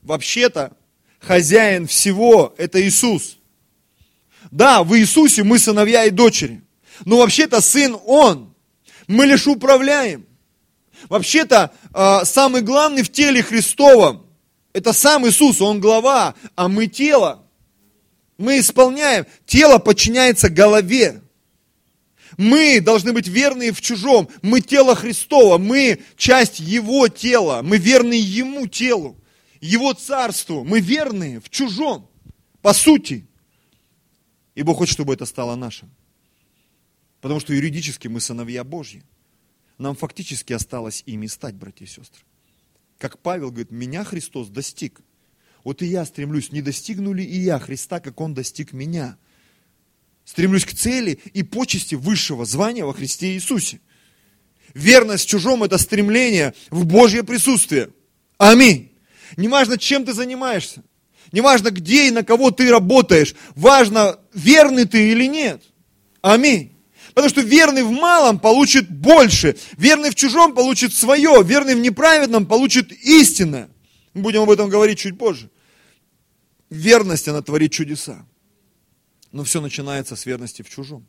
[0.00, 0.72] Вообще-то,
[1.20, 3.36] хозяин всего– это Иисус.
[4.50, 6.62] Да, в Иисусе мы сыновья и дочери.
[7.04, 8.54] Но вообще-то сын Он.
[9.06, 10.24] Мы лишь управляем.
[11.10, 14.24] Вообще-то э, самый главный в теле Христовом–
[14.72, 17.44] это сам Иисус, Он глава, а мы тело.
[18.38, 19.26] Мы исполняем.
[19.44, 21.20] Тело подчиняется голове.
[22.36, 24.28] Мы должны быть верны в чужом.
[24.42, 29.16] Мы тело Христова, мы часть Его тела, мы верны Ему телу,
[29.60, 30.64] Его царству.
[30.64, 32.10] Мы верны в чужом,
[32.60, 33.26] по сути.
[34.54, 35.90] И Бог хочет, чтобы это стало нашим.
[37.20, 39.02] Потому что юридически мы сыновья Божьи.
[39.78, 42.22] Нам фактически осталось ими стать, братья и сестры.
[42.98, 45.00] Как Павел говорит, меня Христос достиг.
[45.64, 49.18] Вот и я стремлюсь, не достигну ли и я Христа, как Он достиг меня.
[50.26, 53.80] Стремлюсь к цели и почести высшего звания во Христе Иисусе.
[54.74, 57.90] Верность чужом– это стремление в Божье присутствие.
[58.36, 58.92] Аминь.
[59.36, 60.82] Неважно, чем ты занимаешься.
[61.30, 63.34] Неважно, где и на кого ты работаешь.
[63.54, 65.62] Важно, верный ты или нет.
[66.22, 66.72] Аминь.
[67.14, 69.56] Потому что верный в малом получит больше.
[69.78, 71.42] Верный в чужом получит свое.
[71.44, 73.70] Верный в неправедном получит истинное.
[74.12, 75.50] Мы будем об этом говорить чуть позже.
[76.68, 78.26] Верность, она творит чудеса.
[79.36, 81.06] Но все начинается с верности в чужом.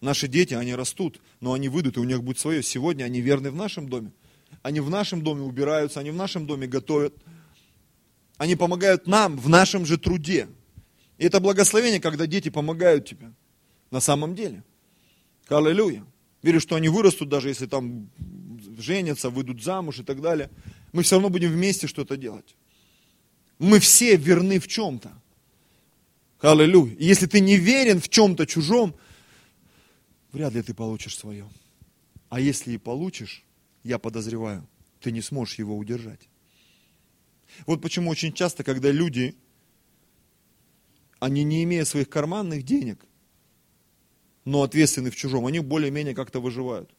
[0.00, 2.64] Наши дети, они растут, но они выйдут, и у них будет свое.
[2.64, 4.10] Сегодня они верны в нашем доме.
[4.62, 7.14] Они в нашем доме убираются, они в нашем доме готовят.
[8.38, 10.48] Они помогают нам в нашем же труде.
[11.16, 13.30] И это благословение, когда дети помогают тебе.
[13.92, 14.64] На самом деле.
[15.46, 16.04] Аллилуйя.
[16.42, 18.10] Верю, что они вырастут, даже если там
[18.78, 20.50] женятся, выйдут замуж и так далее.
[20.92, 22.56] Мы все равно будем вместе что-то делать.
[23.60, 25.12] Мы все верны в чем-то.
[26.40, 26.94] Аллилуйя.
[26.96, 28.94] И если ты не верен в чем-то чужом,
[30.32, 31.48] вряд ли ты получишь свое.
[32.28, 33.44] А если и получишь,
[33.82, 34.68] я подозреваю,
[35.00, 36.28] ты не сможешь его удержать.
[37.66, 39.34] Вот почему очень часто, когда люди,
[41.18, 43.06] они не имея своих карманных денег,
[44.44, 46.90] но ответственны в чужом, они более-менее как-то выживают.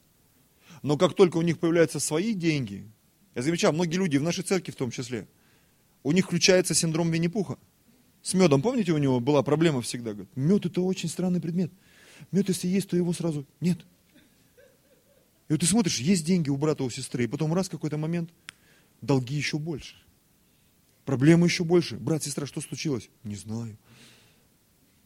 [0.82, 2.90] Но как только у них появляются свои деньги,
[3.34, 5.28] я замечал, многие люди, в нашей церкви в том числе,
[6.02, 7.58] у них включается синдром Винни-Пуха.
[8.22, 10.12] С медом, помните, у него была проблема всегда?
[10.12, 11.70] Говорит, мед это очень странный предмет.
[12.32, 13.78] Мед, если есть, то его сразу нет.
[15.48, 18.30] И вот ты смотришь, есть деньги у брата, у сестры, и потом раз какой-то момент,
[19.00, 19.96] долги еще больше.
[21.04, 21.96] Проблемы еще больше.
[21.96, 23.08] Брат, сестра, что случилось?
[23.24, 23.78] Не знаю.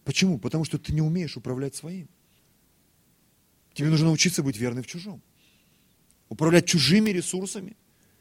[0.05, 0.39] Почему?
[0.39, 2.09] Потому что ты не умеешь управлять своим.
[3.73, 5.23] Тебе нужно научиться быть верным в чужом.
[6.29, 7.77] Управлять чужими ресурсами,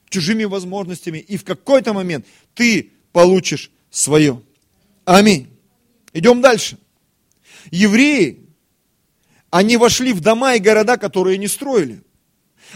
[0.09, 1.17] чужими возможностями.
[1.17, 4.41] И в какой-то момент ты получишь свое.
[5.11, 5.49] Аминь.
[6.13, 6.77] Идем дальше.
[7.69, 8.45] Евреи,
[9.49, 12.01] они вошли в дома и города, которые не строили.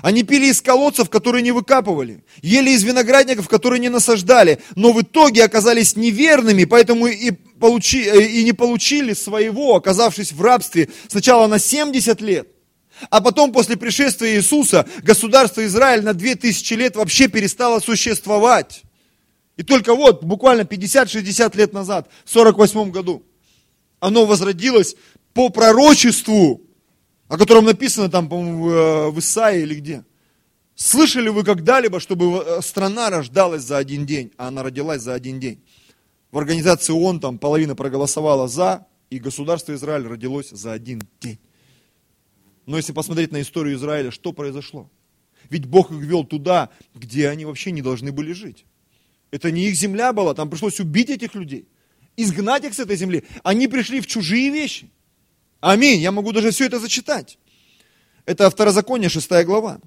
[0.02, 5.02] Они пили из колодцев, которые не выкапывали, ели из виноградников, которые не насаждали, но в
[5.02, 11.58] итоге оказались неверными, поэтому и, получи, и не получили своего, оказавшись в рабстве сначала на
[11.58, 12.50] 70 лет,
[13.10, 18.85] а потом, после пришествия Иисуса, государство Израиль на 2000 лет вообще перестало существовать.
[19.58, 23.24] И только вот, буквально 50-60 лет назад, в 48 году,
[24.00, 24.96] оно возродилось
[25.34, 26.62] по пророчеству,
[27.28, 30.06] о котором написано там, по-моему, в Исаии или где.
[30.76, 35.40] Слышали вы когда-либо, чтобы э, страна рождалась за один день, а она родилась за один
[35.40, 35.64] день?
[36.32, 41.40] В организации ООН там половина проголосовала за, и государство Израиль родилось за один день.
[42.66, 44.90] Но если посмотреть на историю Израиля, что произошло?
[45.50, 48.66] Ведь Бог их вел туда, где они вообще не должны были жить.
[49.32, 51.68] Это не их земля была, там пришлось убить этих людей,
[52.16, 53.24] изгнать их с этой земли.
[53.44, 54.90] Они пришли в чужие вещи.
[55.60, 56.00] Аминь.
[56.00, 57.40] Я могу даже все это зачитать.
[58.26, 59.80] Это Второзаконие, 6 глава.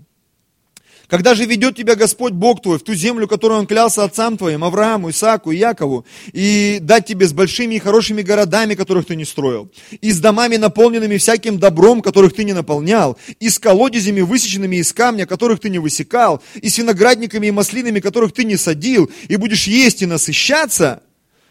[1.08, 4.62] Когда же ведет тебя Господь Бог твой в ту землю, которую Он клялся отцам твоим,
[4.62, 9.70] Аврааму, Исааку Якову, и дать тебе с большими и хорошими городами, которых ты не строил,
[10.02, 14.92] и с домами, наполненными всяким добром, которых ты не наполнял, и с колодезями, высеченными из
[14.92, 19.36] камня, которых ты не высекал, и с виноградниками и маслинами, которых ты не садил, и
[19.36, 21.02] будешь есть и насыщаться,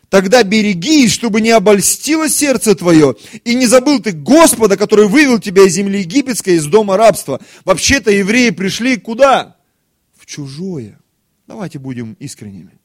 [0.09, 5.63] Тогда берегись, чтобы не обольстило сердце твое, и не забыл ты Господа, который вывел тебя
[5.63, 7.41] из земли египетской, из дома рабства.
[7.65, 9.57] Вообще-то евреи пришли куда?
[10.15, 10.99] В чужое.
[11.45, 12.79] Давайте будем искренними.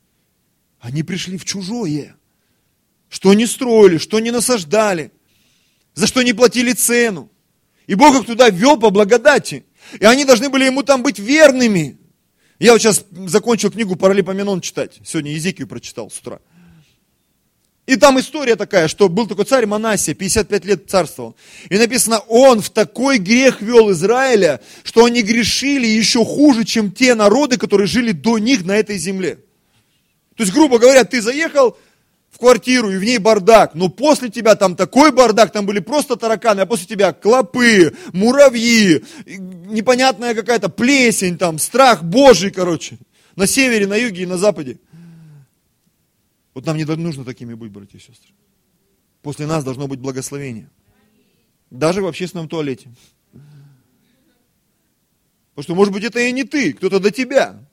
[0.81, 2.17] Они пришли в чужое.
[3.09, 5.13] Что не строили, что не насаждали,
[5.95, 7.31] за что не платили цену.
[7.87, 9.65] И Бог их туда вел по благодати.
[10.01, 11.99] И они должны были ему там быть верными.
[12.59, 14.99] Я вот сейчас закончил книгу Паралипоменон читать.
[15.05, 16.41] Сегодня Езекию прочитал с утра.
[17.87, 21.35] И там история такая, что был такой царь Манасия, 55 лет царствовал.
[21.69, 27.17] И написано, он в такой грех вел Израиля, что они грешили еще хуже, чем те
[27.17, 29.41] народы, которые жили до них на этой земле.
[30.37, 31.77] То есть, грубо говоря, ты заехал
[32.31, 36.17] в квартиру, и в ней бардак, но после тебя там такой бардак, там были просто
[36.17, 42.99] тараканы, а после тебя клопы, муравьи, непонятная какая-то плесень, там, страх Божий, короче,
[43.37, 44.79] на севере, на юге и на западе.
[46.55, 48.33] Вот нам не нужно такими быть, братья и сестры.
[49.23, 50.69] После нас должно быть благословение.
[51.71, 52.93] Даже в общественном туалете.
[55.55, 57.67] Потому что, может быть, это и не ты, кто-то до тебя.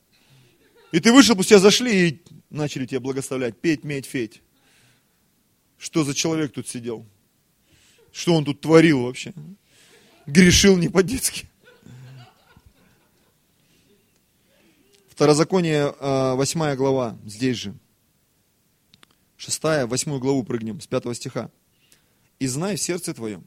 [0.92, 3.58] И ты вышел, пусть тебя зашли и начали тебя благословлять.
[3.60, 4.42] Петь, медь, феть.
[5.78, 7.06] Что за человек тут сидел?
[8.12, 9.34] Что он тут творил вообще?
[10.26, 11.48] Грешил не по-детски.
[15.10, 17.76] Второзаконие, 8 а, глава, здесь же.
[19.40, 21.50] 6, 8 главу прыгнем, с 5 стиха.
[22.40, 23.46] «И знай в сердце твоем,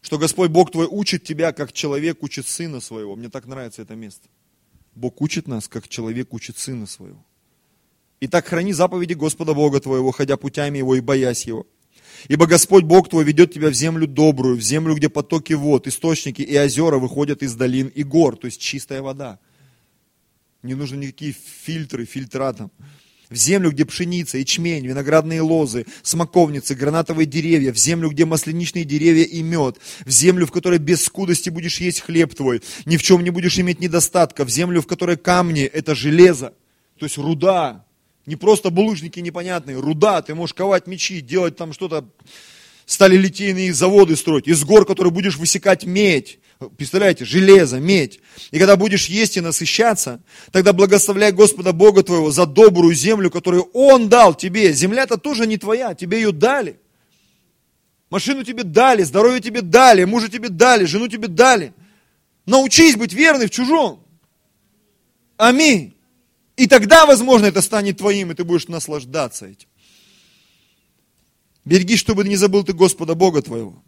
[0.00, 3.16] что Господь Бог твой учит тебя, как человек учит сына своего».
[3.16, 4.28] Мне так нравится это место.
[4.94, 7.24] Бог учит нас, как человек учит сына своего.
[8.20, 11.66] Итак, храни заповеди Господа Бога твоего, ходя путями его и боясь его.
[12.28, 16.40] Ибо Господь Бог твой ведет тебя в землю добрую, в землю, где потоки вод, источники
[16.40, 19.40] и озера выходят из долин и гор, то есть чистая вода.
[20.62, 22.70] Не нужны никакие фильтры, фильтра там
[23.34, 29.24] в землю, где пшеница, ячмень, виноградные лозы, смоковницы, гранатовые деревья, в землю, где масляничные деревья
[29.24, 33.24] и мед, в землю, в которой без скудости будешь есть хлеб твой, ни в чем
[33.24, 36.54] не будешь иметь недостатка, в землю, в которой камни– это железо,
[36.98, 37.84] то есть руда,
[38.24, 42.08] не просто булыжники непонятные, руда, ты можешь ковать мечи, делать там что-то,
[42.86, 46.38] стали литейные заводы строить, из гор, которые будешь высекать медь,
[46.76, 48.20] Представляете, железо, медь.
[48.50, 53.64] И когда будешь есть и насыщаться, тогда благословляй Господа Бога твоего за добрую землю, которую
[53.72, 54.72] Он дал тебе.
[54.72, 56.78] Земля-то тоже не твоя, тебе ее дали.
[58.10, 61.72] Машину тебе дали, здоровье тебе дали, мужа тебе дали, жену тебе дали.
[62.46, 64.04] Научись быть верной в чужом.
[65.36, 65.94] Аминь.
[66.56, 69.68] И тогда, возможно, это станет твоим, и ты будешь наслаждаться этим.
[71.64, 73.82] Береги, чтобы не забыл ты Господа Бога твоего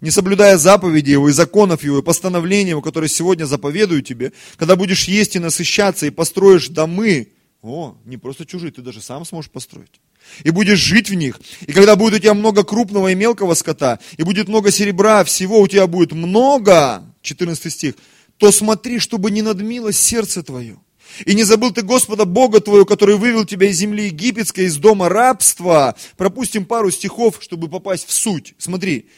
[0.00, 4.76] не соблюдая заповеди Его и законов Его, и постановления Его, которые сегодня заповедую тебе, когда
[4.76, 7.28] будешь есть и насыщаться, и построишь домы,
[7.62, 10.00] о, не просто чужие, ты даже сам сможешь построить.
[10.42, 11.40] И будешь жить в них.
[11.66, 15.60] И когда будет у тебя много крупного и мелкого скота, и будет много серебра, всего
[15.60, 17.94] у тебя будет много, 14 стих,
[18.36, 20.78] то смотри, чтобы не надмилось сердце твое.
[21.24, 25.08] И не забыл ты Господа Бога твоего, который вывел тебя из земли египетской, из дома
[25.08, 25.94] рабства.
[26.16, 28.54] Пропустим пару стихов, чтобы попасть в суть.
[28.58, 29.08] Смотри,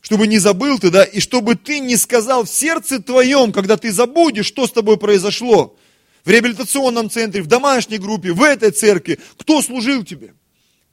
[0.00, 3.92] чтобы не забыл ты, да, и чтобы ты не сказал в сердце твоем, когда ты
[3.92, 5.76] забудешь, что с тобой произошло,
[6.24, 10.34] в реабилитационном центре, в домашней группе, в этой церкви, кто служил тебе,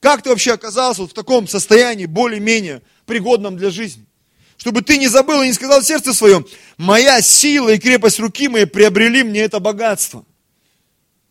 [0.00, 4.04] как ты вообще оказался вот в таком состоянии, более-менее пригодном для жизни.
[4.56, 6.44] Чтобы ты не забыл и не сказал в сердце своем,
[6.76, 10.24] моя сила и крепость руки моей приобрели мне это богатство.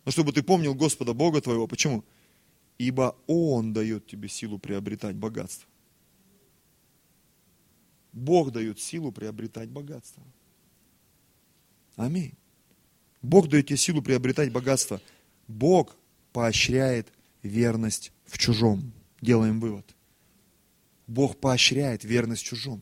[0.08, 1.66] Но чтобы ты помнил Господа Бога твоего.
[1.66, 2.02] Почему?
[2.78, 5.68] Ибо Он дает тебе силу приобретать богатство.
[8.14, 10.22] Бог дает силу приобретать богатство.
[11.96, 12.32] Аминь.
[13.20, 15.02] Бог дает тебе силу приобретать богатство.
[15.46, 15.94] Бог
[16.32, 18.94] поощряет верность в чужом.
[19.20, 19.94] Делаем вывод.
[21.06, 22.80] Бог поощряет верность в чужом.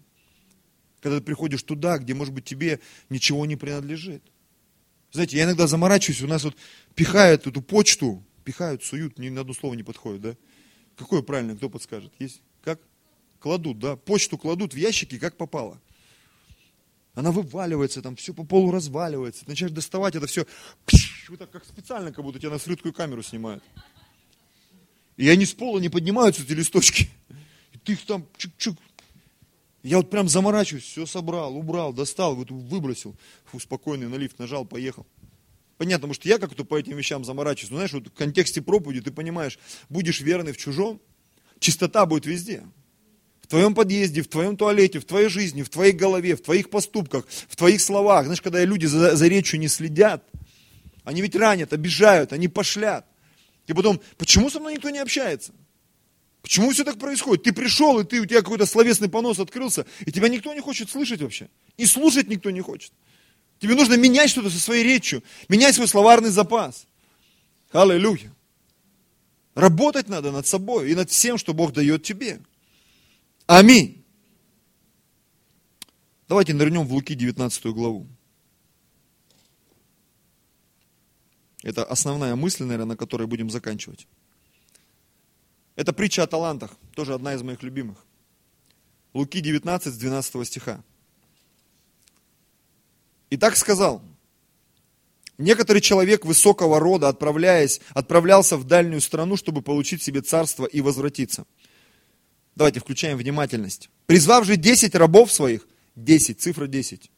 [1.00, 2.78] Когда ты приходишь туда, где, может быть, тебе
[3.10, 4.22] ничего не принадлежит.
[5.16, 6.56] Знаете, я иногда заморачиваюсь, у нас вот
[6.94, 10.36] пихают эту почту, пихают, суют, ни на одно слово не подходит, да?
[10.96, 12.12] Какое правильно, кто подскажет?
[12.18, 12.40] Есть?
[12.62, 12.80] Как?
[13.38, 15.80] кладут, да, почту кладут в ящики, как попало.
[17.14, 19.44] Она вываливается, там все по полу разваливается.
[19.44, 20.46] Ты начинаешь доставать это все,
[21.28, 23.62] вот так как специально, как будто тебя на скрытую камеру снимают.
[25.16, 27.08] И они с пола не поднимаются, эти листочки.
[27.72, 28.76] И ты их там чук-чук.
[29.86, 33.14] Я вот прям заморачиваюсь, все собрал, убрал, достал, вот выбросил.
[33.44, 35.06] Фу, спокойный на лифт нажал, поехал.
[35.76, 37.70] Понятно, потому что я как-то по этим вещам заморачиваюсь.
[37.70, 41.00] Но знаешь, вот в контексте проповеди ты понимаешь, будешь верный в чужом,
[41.60, 42.64] чистота будет везде.
[43.42, 47.24] В твоем подъезде, в твоем туалете, в твоей жизни, в твоей голове, в твоих поступках,
[47.46, 48.24] в твоих словах.
[48.24, 50.24] Знаешь, когда люди за, за речью не следят,
[51.04, 53.06] они ведь ранят, обижают, они пошлят.
[53.68, 55.52] И потом, почему со мной никто не общается?
[56.46, 57.42] Почему все так происходит?
[57.42, 60.88] Ты пришел, и ты, у тебя какой-то словесный понос открылся, и тебя никто не хочет
[60.88, 61.48] слышать вообще.
[61.76, 62.92] И слушать никто не хочет.
[63.58, 66.86] Тебе нужно менять что-то со своей речью, менять свой словарный запас.
[67.72, 68.32] Аллилуйя.
[69.56, 72.40] Работать надо над собой и над всем, что Бог дает тебе.
[73.46, 74.04] Аминь.
[76.28, 78.06] Давайте нырнем в Луки 19 главу.
[81.64, 84.06] Это основная мысль, наверное, на которой будем заканчивать.
[85.76, 88.04] Это притча о талантах, тоже одна из моих любимых.
[89.12, 90.82] Луки 19 с 12 стиха.
[93.28, 94.02] И так сказал,
[95.36, 101.44] некоторый человек высокого рода, отправляясь, отправлялся в дальнюю страну, чтобы получить себе царство и возвратиться.
[102.54, 103.90] Давайте включаем внимательность.
[104.06, 107.10] Призвав же 10 рабов своих, 10, цифра 10,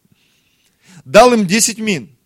[1.05, 2.17] дал им 10 мин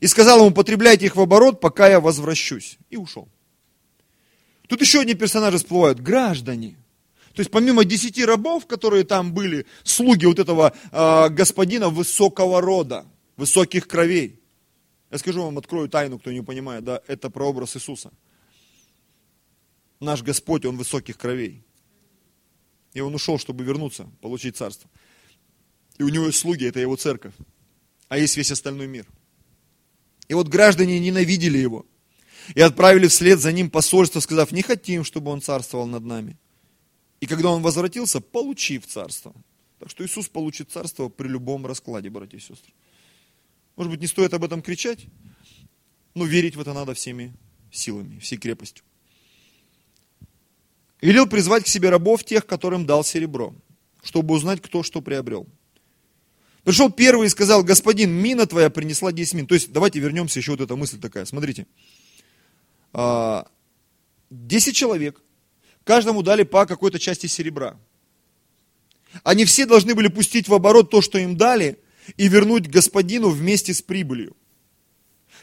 [0.00, 2.78] и сказал ему, потребляйте их в оборот, пока я возвращусь.
[2.90, 3.28] И ушел.
[4.68, 5.98] Тут еще одни персонажи всплывают.
[5.98, 6.76] Граждане.
[7.32, 13.06] То есть помимо десяти рабов, которые там были, слуги вот этого э, господина высокого рода,
[13.36, 14.40] высоких кровей.
[15.10, 18.12] Я скажу вам, открою тайну, кто не понимает, да, это прообраз Иисуса.
[20.00, 21.64] Наш Господь, Он высоких кровей.
[22.92, 24.90] И Он ушел, чтобы вернуться, получить царство.
[25.96, 27.34] И у него есть слуги, это его церковь.
[28.08, 29.06] А есть весь остальной мир.
[30.28, 31.86] И вот граждане ненавидели его
[32.54, 36.36] и отправили вслед за ним посольство, сказав, не хотим, чтобы он царствовал над нами.
[37.20, 39.34] И когда он возвратился, получив царство.
[39.78, 42.72] Так что Иисус получит царство при любом раскладе, братья и сестры.
[43.76, 45.06] Может быть, не стоит об этом кричать,
[46.14, 47.32] но верить в это надо всеми
[47.70, 48.84] силами, всей крепостью.
[51.00, 53.54] Велел призвать к себе рабов тех, которым дал серебро,
[54.02, 55.46] чтобы узнать, кто что приобрел.
[56.64, 59.46] Пришел первый и сказал, господин, мина твоя принесла 10 мин.
[59.46, 61.24] То есть, давайте вернемся, еще вот эта мысль такая.
[61.24, 61.66] Смотрите,
[62.92, 63.46] 10 а,
[64.72, 65.20] человек,
[65.84, 67.76] каждому дали по какой-то части серебра.
[69.22, 71.78] Они все должны были пустить в оборот то, что им дали,
[72.16, 74.36] и вернуть господину вместе с прибылью.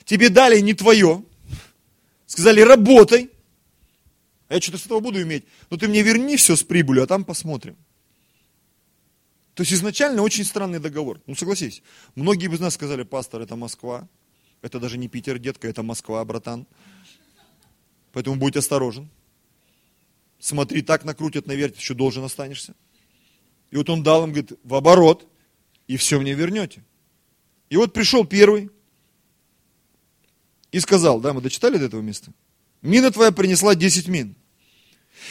[0.04, 1.24] Тебе дали не твое,
[2.26, 3.30] сказали, работай,
[4.48, 7.08] а я что-то с этого буду иметь, но ты мне верни все с прибылью, а
[7.08, 7.76] там посмотрим.
[9.56, 11.22] То есть изначально очень странный договор.
[11.26, 11.82] Ну согласись,
[12.14, 14.08] многие из нас сказали, пастор, это Москва,
[14.62, 16.68] это даже не Питер, детка, это Москва, братан.
[18.16, 19.09] Поэтому будь осторожен.
[20.39, 22.74] Смотри, так накрутят, навертят, еще должен останешься.
[23.72, 25.28] И вот он дал им, говорит, в оборот,
[25.88, 26.82] и все мне вернете.
[27.70, 28.70] И вот пришел первый
[30.72, 32.32] и сказал, да, мы дочитали до этого места?
[32.82, 34.38] Мина твоя принесла 10 мин.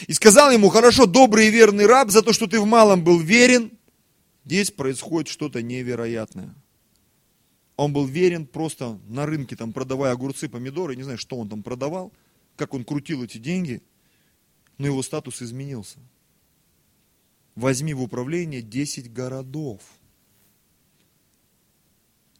[0.07, 3.19] И сказал ему, хорошо, добрый и верный раб, за то, что ты в малом был
[3.19, 3.73] верен,
[4.45, 6.55] здесь происходит что-то невероятное.
[7.77, 11.63] Он был верен просто на рынке, там, продавая огурцы, помидоры, не знаю, что он там
[11.63, 12.13] продавал–
[12.57, 13.83] как он крутил эти деньги,
[14.79, 15.99] но его статус изменился.
[17.55, 19.81] Возьми в управление 10 городов.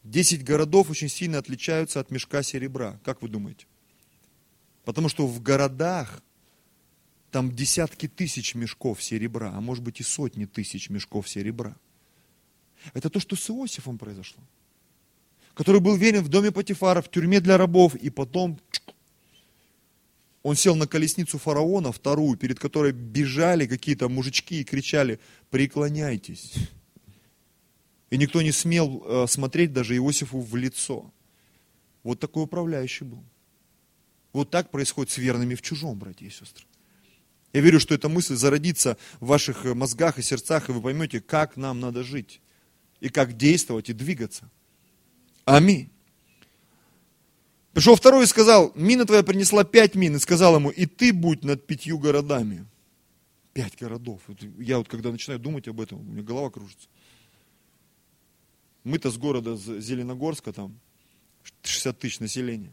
[0.03, 3.01] 10 городов очень сильно отличаются от мешка серебра.
[3.05, 3.67] Как вы думаете?
[4.85, 6.23] Потому что в городах
[7.31, 11.75] там десятки тысяч мешков серебра, а может быть и сотни тысяч мешков серебра.
[12.93, 14.43] Это то, что с Иосифом произошло.
[15.55, 18.61] Который был верен в доме Патифара, в тюрьме для рабов, и потом
[20.45, 25.19] он сел на колесницу фараона, вторую, перед которой бежали какие-то мужички и кричали,
[25.49, 26.53] преклоняйтесь.
[28.11, 31.11] И никто не смел э, смотреть даже Иосифу в лицо.
[32.03, 33.25] Вот такой управляющий был.
[34.35, 36.67] Вот так происходит с верными в чужом, братья и сестры.
[37.55, 41.57] Я верю, что эта мысль зародится в ваших мозгах и сердцах, и вы поймете, как
[41.57, 42.43] нам надо жить,
[43.01, 44.51] и как действовать и двигаться.
[45.47, 45.94] Аминь.
[47.75, 51.43] Пришел второй и сказал, мина твоя принесла пять мин, и сказал ему, и ты будь
[51.43, 52.67] над пятью городами.
[53.53, 54.23] Пять городов.
[54.59, 56.89] Я вот когда начинаю думать об этом, у меня голова кружится.
[58.85, 60.79] Мы-то с города Зеленогорска, там
[61.63, 62.73] 60 тысяч населения.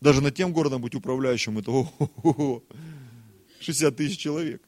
[0.00, 2.62] Даже над тем городом быть управляющим, это о -о -о
[3.60, 4.60] 60 тысяч человек.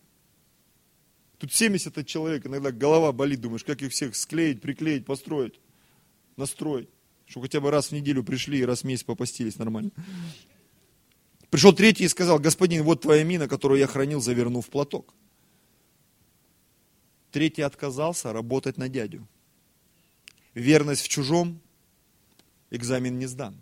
[1.38, 5.60] Тут 70 человек, иногда голова болит, думаешь, как их всех склеить, приклеить, построить,
[6.36, 6.88] настроить.
[7.26, 9.90] Чтобы хотя бы раз в неделю пришли и раз в месяц попастились нормально.
[11.50, 15.14] Пришел третий и сказал, господин, вот твоя мина, которую я хранил, завернув в платок.
[17.30, 19.26] Третий отказался работать на дядю.
[20.54, 21.60] Верность в чужом,
[22.70, 23.60] экзамен не сдан.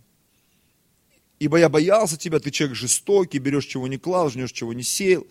[1.39, 5.27] Ибо я боялся тебя, ты человек жестокий, берешь чего не клал, жнешь чего не сеял.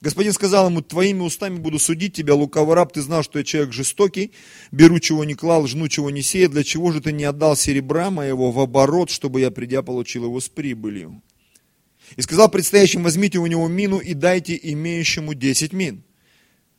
[0.00, 3.72] Господин сказал ему, твоими устами буду судить тебя, лукавый раб, ты знал, что я человек
[3.72, 4.32] жестокий,
[4.70, 8.10] беру чего не клал, жну чего не сеял, для чего же ты не отдал серебра
[8.10, 11.20] моего в оборот, чтобы я, придя, получил его с прибылью?
[12.16, 16.04] И сказал предстоящим, возьмите у него мину и дайте имеющему 10 мин.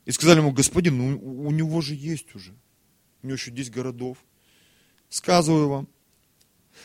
[0.06, 2.54] И сказали ему, господин, ну, у него же есть уже,
[3.22, 4.18] у него еще 10 городов.
[5.10, 5.88] Сказываю вам,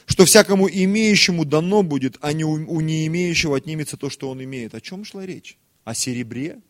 [0.07, 4.43] что всякому имеющему дано будет, а не у, у не имеющего отнимется то, что он
[4.43, 4.75] имеет.
[4.75, 5.59] О чем шла речь?
[5.85, 6.61] О серебре?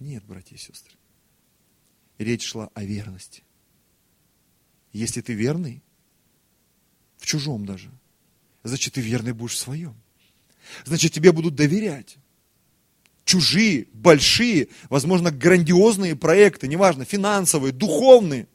[0.00, 0.94] Нет, братья и сестры.
[2.18, 3.44] Речь шла о верности.
[4.92, 5.82] Если ты верный,
[7.18, 7.90] в чужом даже,
[8.62, 9.94] значит, ты верный будешь в своем.
[10.84, 12.16] Значит, тебе будут доверять.
[13.24, 18.48] Чужие, большие, возможно, грандиозные проекты, неважно, финансовые, духовные.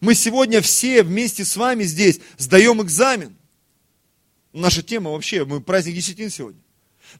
[0.00, 3.36] Мы сегодня все вместе с вами здесь сдаем экзамен.
[4.52, 6.63] Наша тема вообще, мы праздник десятин сегодня.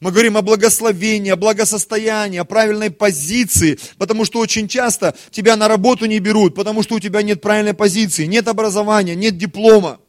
[0.01, 5.67] Мы говорим о благословении, о благосостоянии, о правильной позиции, потому что очень часто тебя на
[5.67, 9.99] работу не берут, потому что у тебя нет правильной позиции, нет образования, нет диплома.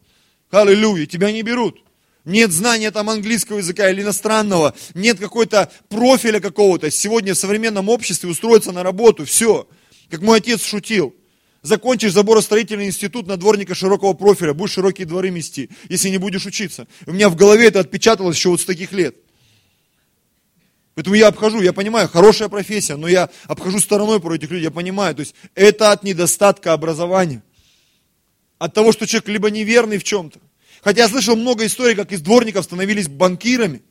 [0.50, 1.82] Аллилуйя, тебя не берут.
[2.24, 6.90] Нет знания там английского языка или иностранного, нет какой-то профиля какого-то.
[6.90, 9.68] Сегодня в современном обществе устроиться на работу, все.
[10.10, 11.14] Как мой отец шутил.
[11.62, 16.88] Закончишь заборостроительный институт на дворника широкого профиля, будешь широкие дворы мести, если не будешь учиться.
[17.06, 19.16] У меня в голове это отпечаталось еще вот с таких лет.
[20.96, 24.70] Поэтому я обхожу, я понимаю, хорошая профессия, но я обхожу стороной про этих людей, я
[24.70, 27.42] понимаю, то есть это от недостатка образования.
[28.58, 30.40] От того, что человек либо неверный в чем-то.
[30.80, 33.82] Хотя я слышал много историй, как из дворников становились банкирами.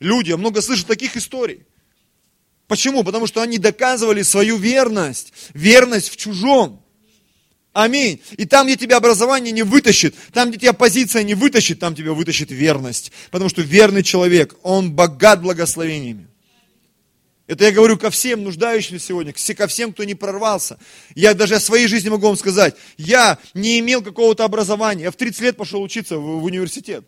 [0.00, 1.64] Люди, я много слышу таких историй.
[2.66, 3.04] Почему?
[3.04, 6.84] Потому что они доказывали свою верность, верность в чужом.
[7.72, 8.20] Аминь.
[8.32, 12.12] И там, где тебя образование не вытащит, там, где тебя позиция не вытащит, там тебя
[12.12, 13.12] вытащит верность.
[13.30, 16.29] Потому что верный человек, он богат благословениями.
[17.50, 20.78] Это я говорю ко всем нуждающимся сегодня, ко всем, кто не прорвался.
[21.16, 22.76] Я даже о своей жизни могу вам сказать.
[22.96, 25.02] Я не имел какого-то образования.
[25.02, 27.04] Я в 30 лет пошел учиться в, в университет.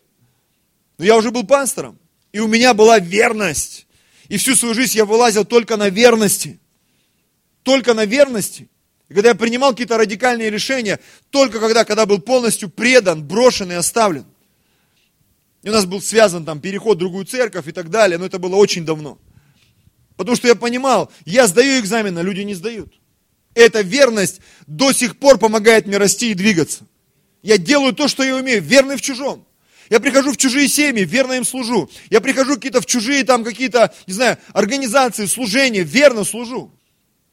[0.97, 1.97] Но я уже был пастором.
[2.33, 3.87] И у меня была верность.
[4.27, 6.59] И всю свою жизнь я вылазил только на верности.
[7.63, 8.67] Только на верности.
[9.07, 13.75] И когда я принимал какие-то радикальные решения, только когда, когда был полностью предан, брошен и
[13.75, 14.25] оставлен.
[15.61, 18.39] И у нас был связан там переход в другую церковь и так далее, но это
[18.39, 19.17] было очень давно.
[20.15, 22.93] Потому что я понимал, я сдаю экзамен, а люди не сдают.
[23.55, 26.85] Эта верность до сих пор помогает мне расти и двигаться.
[27.41, 29.45] Я делаю то, что я умею, верный в чужом.
[29.89, 31.89] Я прихожу в чужие семьи, верно им служу.
[32.09, 36.71] Я прихожу какие-то в чужие там какие-то, не знаю, организации, служения, верно служу.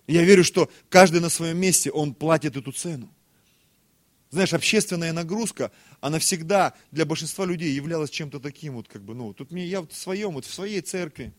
[0.06, 3.08] я верю, что каждый на своем месте, он платит эту цену.
[4.30, 9.32] Знаешь, общественная нагрузка, она всегда для большинства людей являлась чем-то таким вот, как бы, ну,
[9.32, 11.32] тут мне, я вот в своем, вот в своей церкви,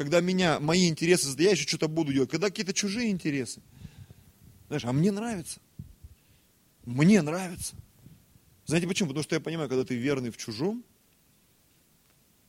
[0.00, 3.60] когда меня, мои интересы, я еще что-то буду делать, когда какие-то чужие интересы.
[4.68, 5.60] Знаешь, а мне нравится.
[6.86, 7.76] Мне нравится.
[8.64, 9.10] Знаете почему?
[9.10, 10.82] Потому что я понимаю, когда ты верный в чужом,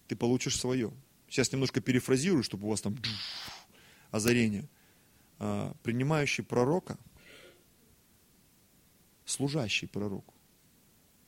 [0.07, 0.93] ты получишь свое.
[1.27, 2.97] Сейчас немножко перефразирую, чтобы у вас там
[4.11, 4.69] озарение.
[5.37, 6.97] А, принимающий пророка,
[9.25, 10.33] служащий пророку,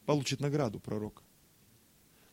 [0.05, 1.21] получит награду пророка.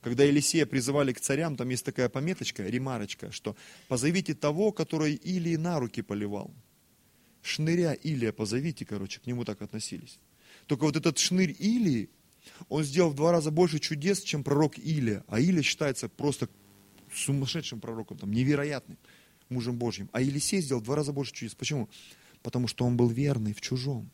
[0.00, 3.54] Когда Елисея призывали к царям, там есть такая пометочка, ремарочка, что
[3.88, 6.54] позовите того, который Илии на руки поливал.
[7.42, 10.18] Шныря Илия позовите, короче, к нему так относились.
[10.66, 12.08] Только вот этот шнырь Илии,
[12.68, 15.22] он сделал в два раза больше чудес, чем пророк Илия.
[15.28, 16.48] А Илия считается просто
[17.12, 18.96] сумасшедшим пророком, там, невероятным
[19.50, 20.08] мужем Божьим.
[20.12, 21.54] А Елисей сделал в два раза больше чудес.
[21.54, 21.90] Почему?
[22.42, 24.10] Потому что он был верный в чужом.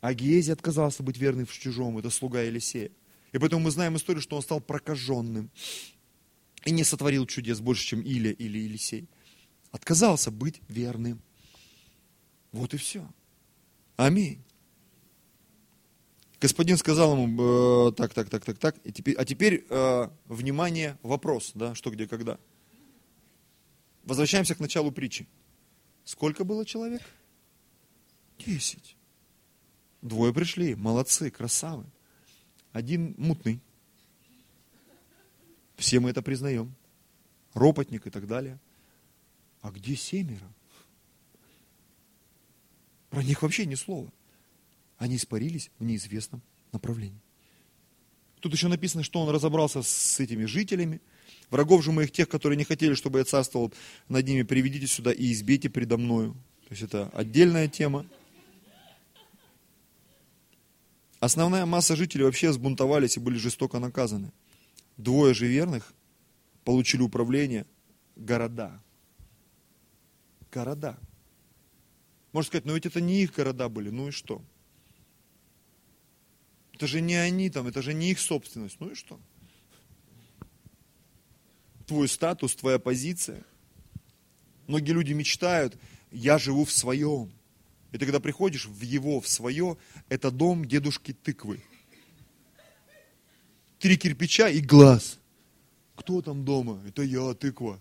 [0.00, 2.90] А Гиези отказался быть верным в чужом, это слуга Елисея.
[3.32, 5.50] И поэтому мы знаем историю, что он стал прокаженным
[6.64, 9.08] и не сотворил чудес больше, чем Илия или Елисей.
[9.70, 11.22] Отказался быть верным.
[12.52, 13.08] Вот и все.
[13.96, 14.42] Аминь.
[16.40, 20.98] Господин сказал ему, э, так, так, так, так, так, и теперь, а теперь, э, внимание,
[21.02, 22.38] вопрос, да, что, где, когда.
[24.04, 25.28] Возвращаемся к началу притчи.
[26.04, 27.02] Сколько было человек?
[28.38, 28.96] Десять.
[30.00, 31.84] Двое пришли, молодцы, красавы.
[32.72, 33.60] Один мутный.
[35.76, 36.74] Все мы это признаем.
[37.54, 38.58] Ропотник и так далее.
[39.60, 40.52] А где семеро?
[43.10, 44.10] Про них вообще ни слова.
[44.98, 46.42] Они испарились в неизвестном
[46.72, 47.20] направлении.
[48.40, 51.00] Тут еще написано, что он разобрался с этими жителями.
[51.50, 53.72] Врагов же моих тех, которые не хотели, чтобы я царствовал
[54.08, 56.34] над ними, приведите сюда и избейте предо мною.
[56.68, 58.06] То есть это отдельная тема.
[61.20, 64.32] Основная масса жителей вообще сбунтовались и были жестоко наказаны.
[64.96, 65.92] Двое же верных
[66.64, 67.66] получили управление
[68.16, 68.82] города.
[70.50, 70.98] Города.
[72.32, 74.42] Можно сказать, но ведь это не их города были, ну и что?
[76.72, 79.20] Это же не они там, это же не их собственность, ну и что?
[81.86, 83.44] Твой статус, твоя позиция.
[84.66, 85.76] Многие люди мечтают,
[86.10, 87.30] я живу в своем.
[87.92, 89.76] И ты когда приходишь в его, в свое,
[90.08, 91.62] это дом дедушки тыквы.
[93.78, 95.18] Три кирпича и глаз.
[95.96, 96.82] Кто там дома?
[96.86, 97.80] Это я, тыква.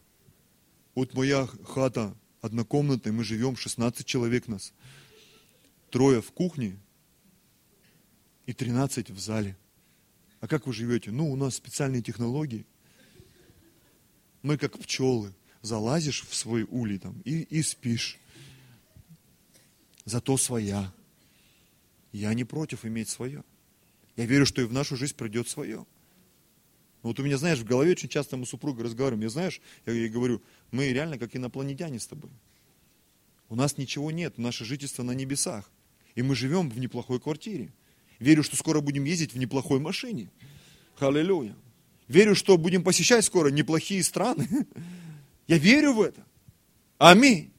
[0.96, 4.74] Вот моя хата однокомнатная, мы живем, 16 человек нас.
[5.92, 6.78] Трое в кухне
[8.46, 9.58] и 13 в зале.
[10.40, 11.12] А как вы живете?
[11.12, 12.66] Ну, у нас специальные технологии.
[14.42, 15.34] Мы как пчелы.
[15.62, 18.18] Залазишь в свой улей там и, и спишь.
[20.06, 20.94] Зато своя.
[22.12, 23.44] Я не против иметь свое.
[24.16, 25.86] Я верю, что и в нашу жизнь придет свое.
[27.02, 29.24] Вот у меня, знаешь, в голове очень часто мы с супругой разговариваем.
[29.24, 30.42] Я, знаешь, я ей говорю,
[30.72, 32.32] мы реально как инопланетяне с тобой.
[33.48, 35.72] У нас ничего нет, наше жительство на небесах.
[36.16, 37.72] И мы живем в неплохой квартире.
[38.20, 40.30] Верю, что скоро будем ездить в неплохой машине.
[41.00, 41.56] Аллилуйя.
[42.10, 44.48] Верю, что будем посещать скоро неплохие страны.
[45.48, 46.26] Я верю в это.
[46.98, 47.52] Аминь.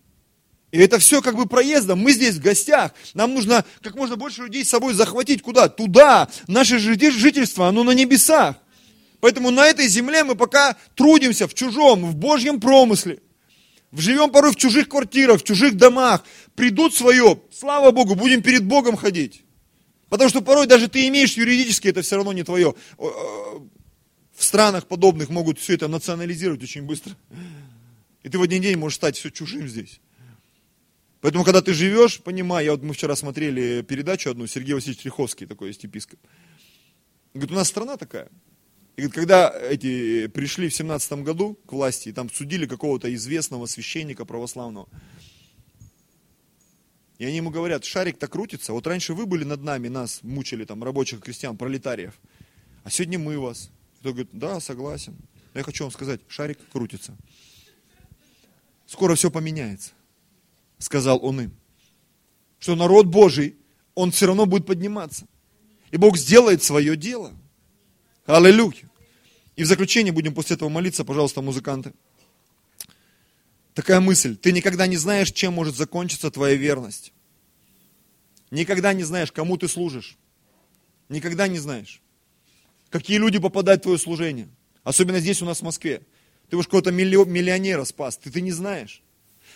[0.71, 1.99] И это все как бы проездом.
[1.99, 2.93] Мы здесь в гостях.
[3.15, 5.43] Нам нужно как можно больше людей с собой захватить.
[5.43, 5.69] Куда?
[5.69, 6.29] Туда.
[6.47, 8.57] Наше жительство, оно на небесах.
[9.21, 13.21] Поэтому на этой земле мы пока трудимся в чужом, в Божьем промысле.
[13.93, 16.23] Живем порой в чужих квартирах, в чужих домах.
[16.55, 19.43] Придут свое, слава Богу, будем перед Богом ходить.
[20.09, 22.75] Потому что порой даже ты имеешь юридически, это все равно не твое.
[22.97, 27.17] В странах подобных могут все это национализировать очень быстро.
[28.23, 30.01] И ты в один день можешь стать все чужим здесь.
[31.21, 35.47] Поэтому, когда ты живешь, понимай, я вот мы вчера смотрели передачу одну, Сергей Васильевич Треховский,
[35.47, 36.19] такой есть епископ.
[37.35, 38.31] Говорит, у нас страна такая,
[38.97, 44.25] и когда эти пришли в семнадцатом году к власти, и там судили какого-то известного священника
[44.25, 44.89] православного,
[47.19, 50.83] и они ему говорят, шарик-то крутится, вот раньше вы были над нами, нас мучили там
[50.83, 52.15] рабочих крестьян, пролетариев,
[52.83, 53.71] а сегодня мы вас.
[54.01, 55.15] И тот говорит, да, согласен.
[55.53, 57.15] Но я хочу вам сказать, шарик крутится.
[58.87, 59.93] Скоро все поменяется,
[60.81, 61.57] сказал он им.
[62.59, 63.57] Что народ Божий,
[63.95, 65.27] он все равно будет подниматься.
[65.93, 67.33] И Бог сделает свое дело.
[68.27, 68.91] Аллилуйя.
[69.57, 71.93] И в заключение будем после этого молиться, пожалуйста, музыканты.
[73.75, 74.37] Такая мысль.
[74.37, 77.13] Ты никогда не знаешь, чем может закончиться твоя верность.
[78.51, 80.17] Никогда не знаешь, кому ты служишь.
[81.09, 82.01] Никогда не знаешь.
[82.89, 84.49] Какие люди попадают в твое служение.
[84.83, 86.03] Особенно здесь у нас в Москве.
[86.49, 89.03] Ты уж какого-то миллионера спас, ты, ты не знаешь.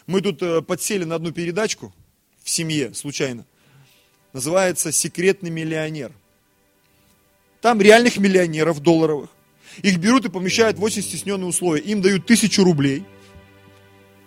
[0.07, 1.95] Мы тут э, подсели на одну передачку
[2.43, 3.47] в семье, случайно.
[4.33, 6.13] Называется «Секретный миллионер».
[7.61, 9.31] Там реальных миллионеров долларовых.
[9.83, 11.81] Их берут и помещают в очень стесненные условия.
[11.83, 13.05] Им дают тысячу рублей,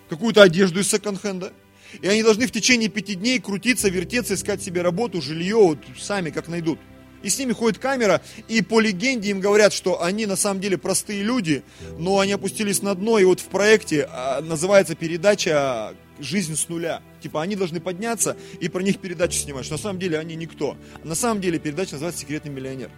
[0.09, 1.53] какую-то одежду из секонд-хенда.
[2.01, 6.31] И они должны в течение пяти дней крутиться, вертеться, искать себе работу, жилье, вот сами
[6.31, 6.79] как найдут.
[7.23, 10.77] И с ними ходит камера, и по легенде им говорят, что они на самом деле
[10.77, 11.63] простые люди,
[11.97, 17.01] но они опустились на дно, и вот в проекте а, называется передача «Жизнь с нуля».
[17.21, 20.77] Типа они должны подняться и про них передачу снимать, что на самом деле они никто.
[21.03, 22.91] На самом деле передача называется «Секретный миллионер».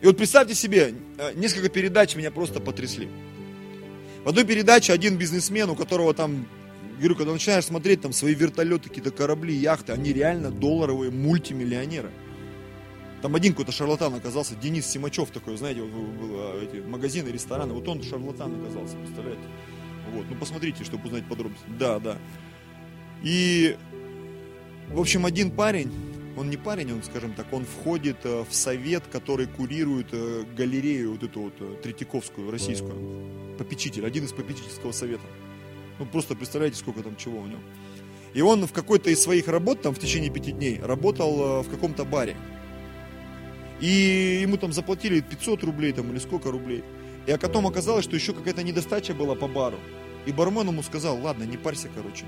[0.00, 3.08] И вот представьте себе, э, несколько передач меня просто потрясли.
[4.24, 6.46] В одной передаче один бизнесмен, у которого там,
[6.98, 12.10] говорю, когда начинаешь смотреть там свои вертолеты, какие-то корабли, яхты, они реально долларовые мультимиллионеры.
[13.22, 17.74] Там один какой-то шарлатан оказался, Денис Симачев такой, знаете, вот был, а, эти магазины, рестораны,
[17.74, 19.42] вот он шарлатан оказался, представляете?
[20.12, 21.66] Вот, ну посмотрите, чтобы узнать подробности.
[21.78, 22.18] Да, да.
[23.22, 23.76] И,
[24.88, 25.92] в общем, один парень,
[26.36, 31.12] он не парень, он, скажем так, он входит э, в совет, который курирует э, галерею
[31.12, 35.24] вот эту вот э, Третьяковскую, российскую, попечитель, один из попечительского совета.
[35.98, 37.60] Ну, просто представляете, сколько там чего у него.
[38.32, 42.04] И он в какой-то из своих работ, там, в течение пяти дней, работал в каком-то
[42.04, 42.36] баре.
[43.80, 46.84] И ему там заплатили 500 рублей там, или сколько рублей.
[47.26, 49.78] И а потом оказалось, что еще какая-то недостача была по бару.
[50.26, 52.26] И бармен ему сказал, ладно, не парься, короче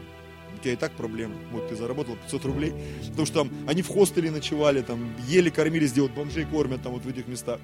[0.54, 1.34] у тебя и так проблемы.
[1.50, 2.72] Вот ты заработал 500 рублей,
[3.08, 6.92] потому что там они в хостеле ночевали, там ели, кормились, где вот бомжей кормят там
[6.92, 7.60] вот в этих местах.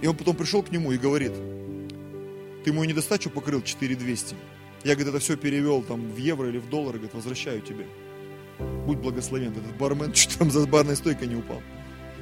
[0.00, 1.32] И он потом пришел к нему и говорит,
[2.64, 4.36] ты мою недостачу покрыл 4200.
[4.84, 7.86] Я, говорит, это все перевел там в евро или в доллары, говорит, возвращаю тебе.
[8.86, 9.52] Будь благословен.
[9.52, 11.62] Этот бармен чуть там за барной стойкой не упал.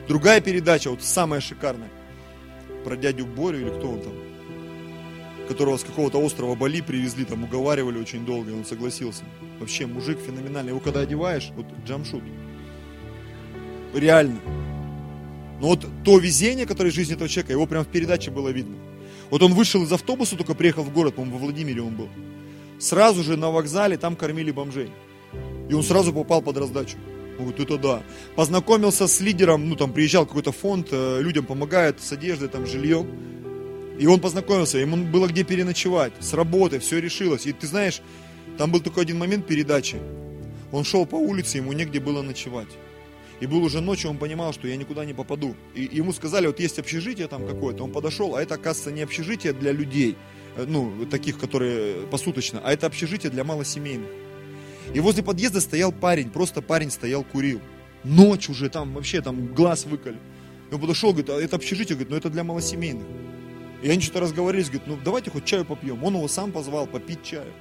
[0.08, 1.90] Другая передача, вот самая шикарная,
[2.84, 4.12] про дядю Борю или кто он там,
[5.48, 9.24] которого с какого-то острова Бали привезли, там уговаривали очень долго, и он согласился.
[9.58, 10.70] Вообще, мужик феноменальный.
[10.70, 12.22] Его когда одеваешь, вот джамшут,
[13.94, 14.40] реально.
[15.60, 18.76] Но вот то везение, которое в жизни этого человека, его прям в передаче было видно.
[19.28, 22.08] Вот он вышел из автобуса, только приехал в город, по-моему, во Владимире он был.
[22.78, 24.90] Сразу же на вокзале там кормили бомжей.
[25.68, 26.96] И он сразу попал под раздачу.
[27.40, 28.02] Он говорит, это да.
[28.36, 33.06] Познакомился с лидером, ну там приезжал какой-то фонд, э, людям помогает с одеждой, там, жильем.
[33.98, 37.46] И он познакомился, ему было где переночевать, с работы, все решилось.
[37.46, 38.00] И ты знаешь,
[38.58, 39.98] там был только один момент передачи.
[40.72, 42.68] Он шел по улице, ему негде было ночевать.
[43.40, 45.56] И был уже ночью, он понимал, что я никуда не попаду.
[45.74, 47.84] И ему сказали, вот есть общежитие там какое-то.
[47.84, 50.16] Он подошел, а это, оказывается, не общежитие для людей,
[50.56, 54.10] э, ну, таких, которые посуточно, а это общежитие для малосемейных.
[54.94, 57.60] И возле подъезда стоял парень, просто парень стоял, курил.
[58.02, 60.18] Ночь уже, там вообще там глаз выколи.
[60.70, 63.06] И он подошел, говорит, а это общежитие, говорит, ну это для малосемейных.
[63.82, 66.02] И они что-то разговорились, говорит, ну давайте хоть чаю попьем.
[66.02, 67.52] Он его сам позвал попить чаю.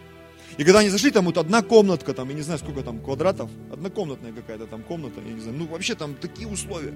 [0.58, 3.50] И когда они зашли, там вот одна комнатка, там, я не знаю, сколько там квадратов,
[3.72, 6.94] однокомнатная какая-то там комната, я не знаю, ну вообще там такие условия.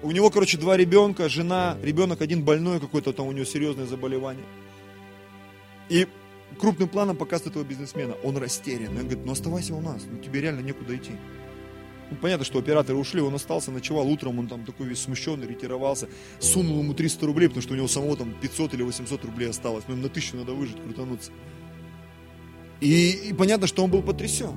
[0.00, 4.44] У него, короче, два ребенка, жена, ребенок один больной какой-то, там у него серьезное заболевание.
[5.88, 6.06] И
[6.56, 8.14] крупным планом показывает этого бизнесмена.
[8.22, 8.96] Он растерян.
[8.96, 11.12] Он говорит, ну оставайся у нас, ну тебе реально некуда идти.
[12.10, 16.08] Ну, понятно, что операторы ушли, он остался, ночевал утром, он там такой весь смущенный, ретировался,
[16.38, 19.84] сунул ему 300 рублей, потому что у него самого там 500 или 800 рублей осталось,
[19.88, 21.32] ну на тысячу надо выжить, крутануться.
[22.80, 24.54] И, и понятно, что он был потрясен.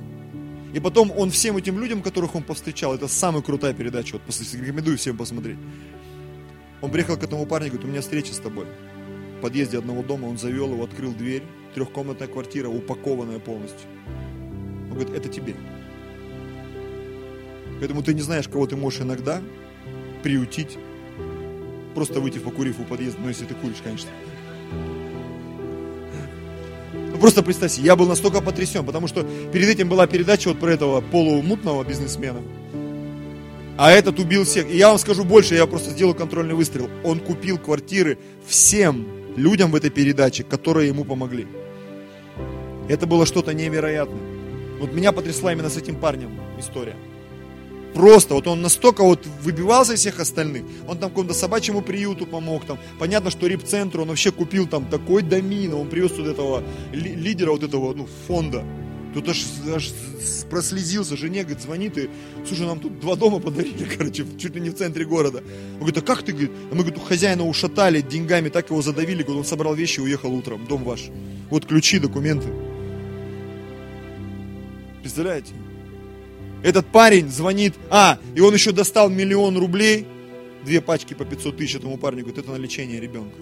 [0.72, 4.22] И потом он всем этим людям, которых он повстречал, это самая крутая передача, вот
[4.54, 5.58] рекомендую всем посмотреть.
[6.80, 8.66] Он приехал к этому парню говорит, у меня встреча с тобой.
[9.38, 11.42] В подъезде одного дома он завел его, открыл дверь,
[11.74, 13.88] трехкомнатная квартира, упакованная полностью.
[14.90, 15.54] Он говорит, это тебе.
[17.78, 19.42] Поэтому ты не знаешь, кого ты можешь иногда
[20.22, 20.78] приютить,
[21.94, 24.10] просто выйти покурив у подъезда, ну если ты куришь, конечно.
[27.10, 30.60] Ну просто представь себе, я был настолько потрясен, потому что перед этим была передача вот
[30.60, 32.40] про этого полумутного бизнесмена.
[33.76, 34.70] А этот убил всех.
[34.70, 36.88] И я вам скажу больше, я просто сделаю контрольный выстрел.
[37.04, 39.06] Он купил квартиры всем
[39.36, 41.46] людям в этой передаче, которые ему помогли.
[42.88, 44.20] Это было что-то невероятное.
[44.80, 46.96] Вот меня потрясла именно с этим парнем история.
[47.94, 50.64] Просто, вот он настолько вот выбивался из всех остальных.
[50.88, 52.64] Он там какому-то собачьему приюту помог.
[52.64, 52.78] Там.
[52.98, 55.74] Понятно, что рип-центру он вообще купил там такой домин.
[55.74, 56.62] Он привез тут этого
[56.92, 58.64] лидера вот этого ну, фонда.
[59.14, 59.44] Тут аж,
[59.74, 59.92] аж
[60.48, 62.08] прослезился, жене, говорит, звонит и,
[62.46, 65.42] слушай, нам тут два дома подарили, короче, чуть ли не в центре города.
[65.74, 68.80] Он говорит, а как ты, говорит, а мы, говорит, у хозяина ушатали деньгами, так его
[68.80, 71.10] задавили, говорит, он собрал вещи и уехал утром, дом ваш.
[71.50, 72.48] Вот ключи, документы.
[75.00, 75.52] Представляете?
[76.62, 80.06] Этот парень звонит, а, и он еще достал миллион рублей,
[80.64, 83.36] две пачки по 500 тысяч этому парню, говорит, это на лечение ребенка.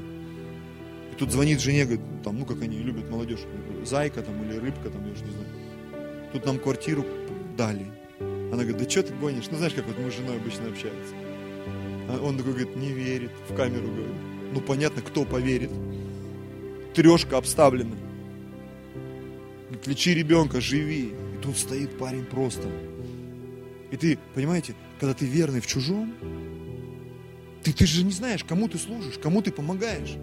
[1.20, 3.40] Тут звонит жене, говорит, там, ну как они любят молодежь,
[3.84, 5.48] зайка там или рыбка там, я уж не знаю.
[6.32, 7.04] Тут нам квартиру
[7.58, 7.84] дали.
[8.18, 9.50] Она говорит, да что ты гонишь?
[9.50, 11.14] Ну знаешь, как вот мы с женой обычно общаются.
[12.08, 14.14] А он такой говорит, не верит, в камеру говорит.
[14.54, 15.70] Ну понятно, кто поверит.
[16.94, 17.96] Трешка обставлена.
[19.66, 21.08] Говорит, лечи ребенка, живи.
[21.10, 22.66] И тут стоит парень просто.
[23.90, 26.14] И ты, понимаете, когда ты верный в чужом,
[27.62, 30.16] ты, ты же не знаешь, кому ты служишь, кому ты помогаешь.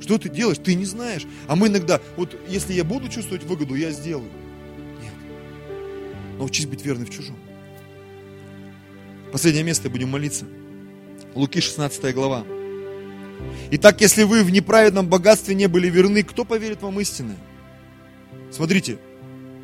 [0.00, 1.26] Что ты делаешь, ты не знаешь.
[1.46, 4.30] А мы иногда, вот если я буду чувствовать выгоду, я сделаю.
[5.02, 5.14] Нет.
[6.38, 7.36] Научись быть верным в чужом.
[9.32, 10.46] Последнее место, будем молиться.
[11.34, 12.44] Луки 16 глава.
[13.70, 17.36] Итак, если вы в неправедном богатстве не были верны, кто поверит вам истинное?
[18.50, 18.98] Смотрите,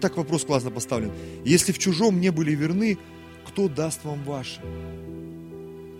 [0.01, 1.13] так вопрос классно поставлен.
[1.45, 2.99] Если в чужом не были верны,
[3.47, 4.61] кто даст вам ваше?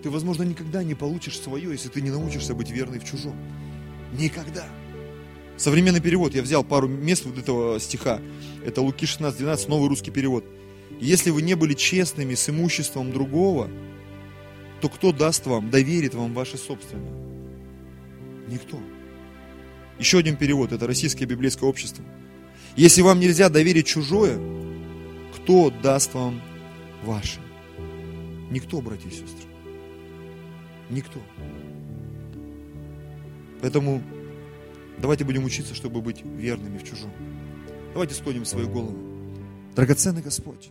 [0.03, 3.35] Ты, возможно, никогда не получишь свое, если ты не научишься быть верной в чужом.
[4.17, 4.65] Никогда.
[5.57, 6.33] Современный перевод.
[6.33, 8.19] Я взял пару мест вот этого стиха.
[8.65, 10.43] Это Луки 16, 12, новый русский перевод.
[10.99, 13.69] Если вы не были честными с имуществом другого,
[14.81, 17.13] то кто даст вам, доверит вам ваше собственное?
[18.47, 18.79] Никто.
[19.99, 20.71] Еще один перевод.
[20.71, 22.03] Это Российское библейское общество.
[22.75, 24.37] Если вам нельзя доверить чужое,
[25.35, 26.41] кто даст вам
[27.03, 27.39] ваше?
[28.49, 29.47] Никто, братья и сестры.
[30.89, 31.19] Никто.
[33.63, 34.03] Поэтому
[34.97, 37.13] давайте будем учиться, чтобы быть верными в чужом.
[37.93, 38.97] Давайте склоним свою голову.
[39.73, 40.69] Драгоценный Господь,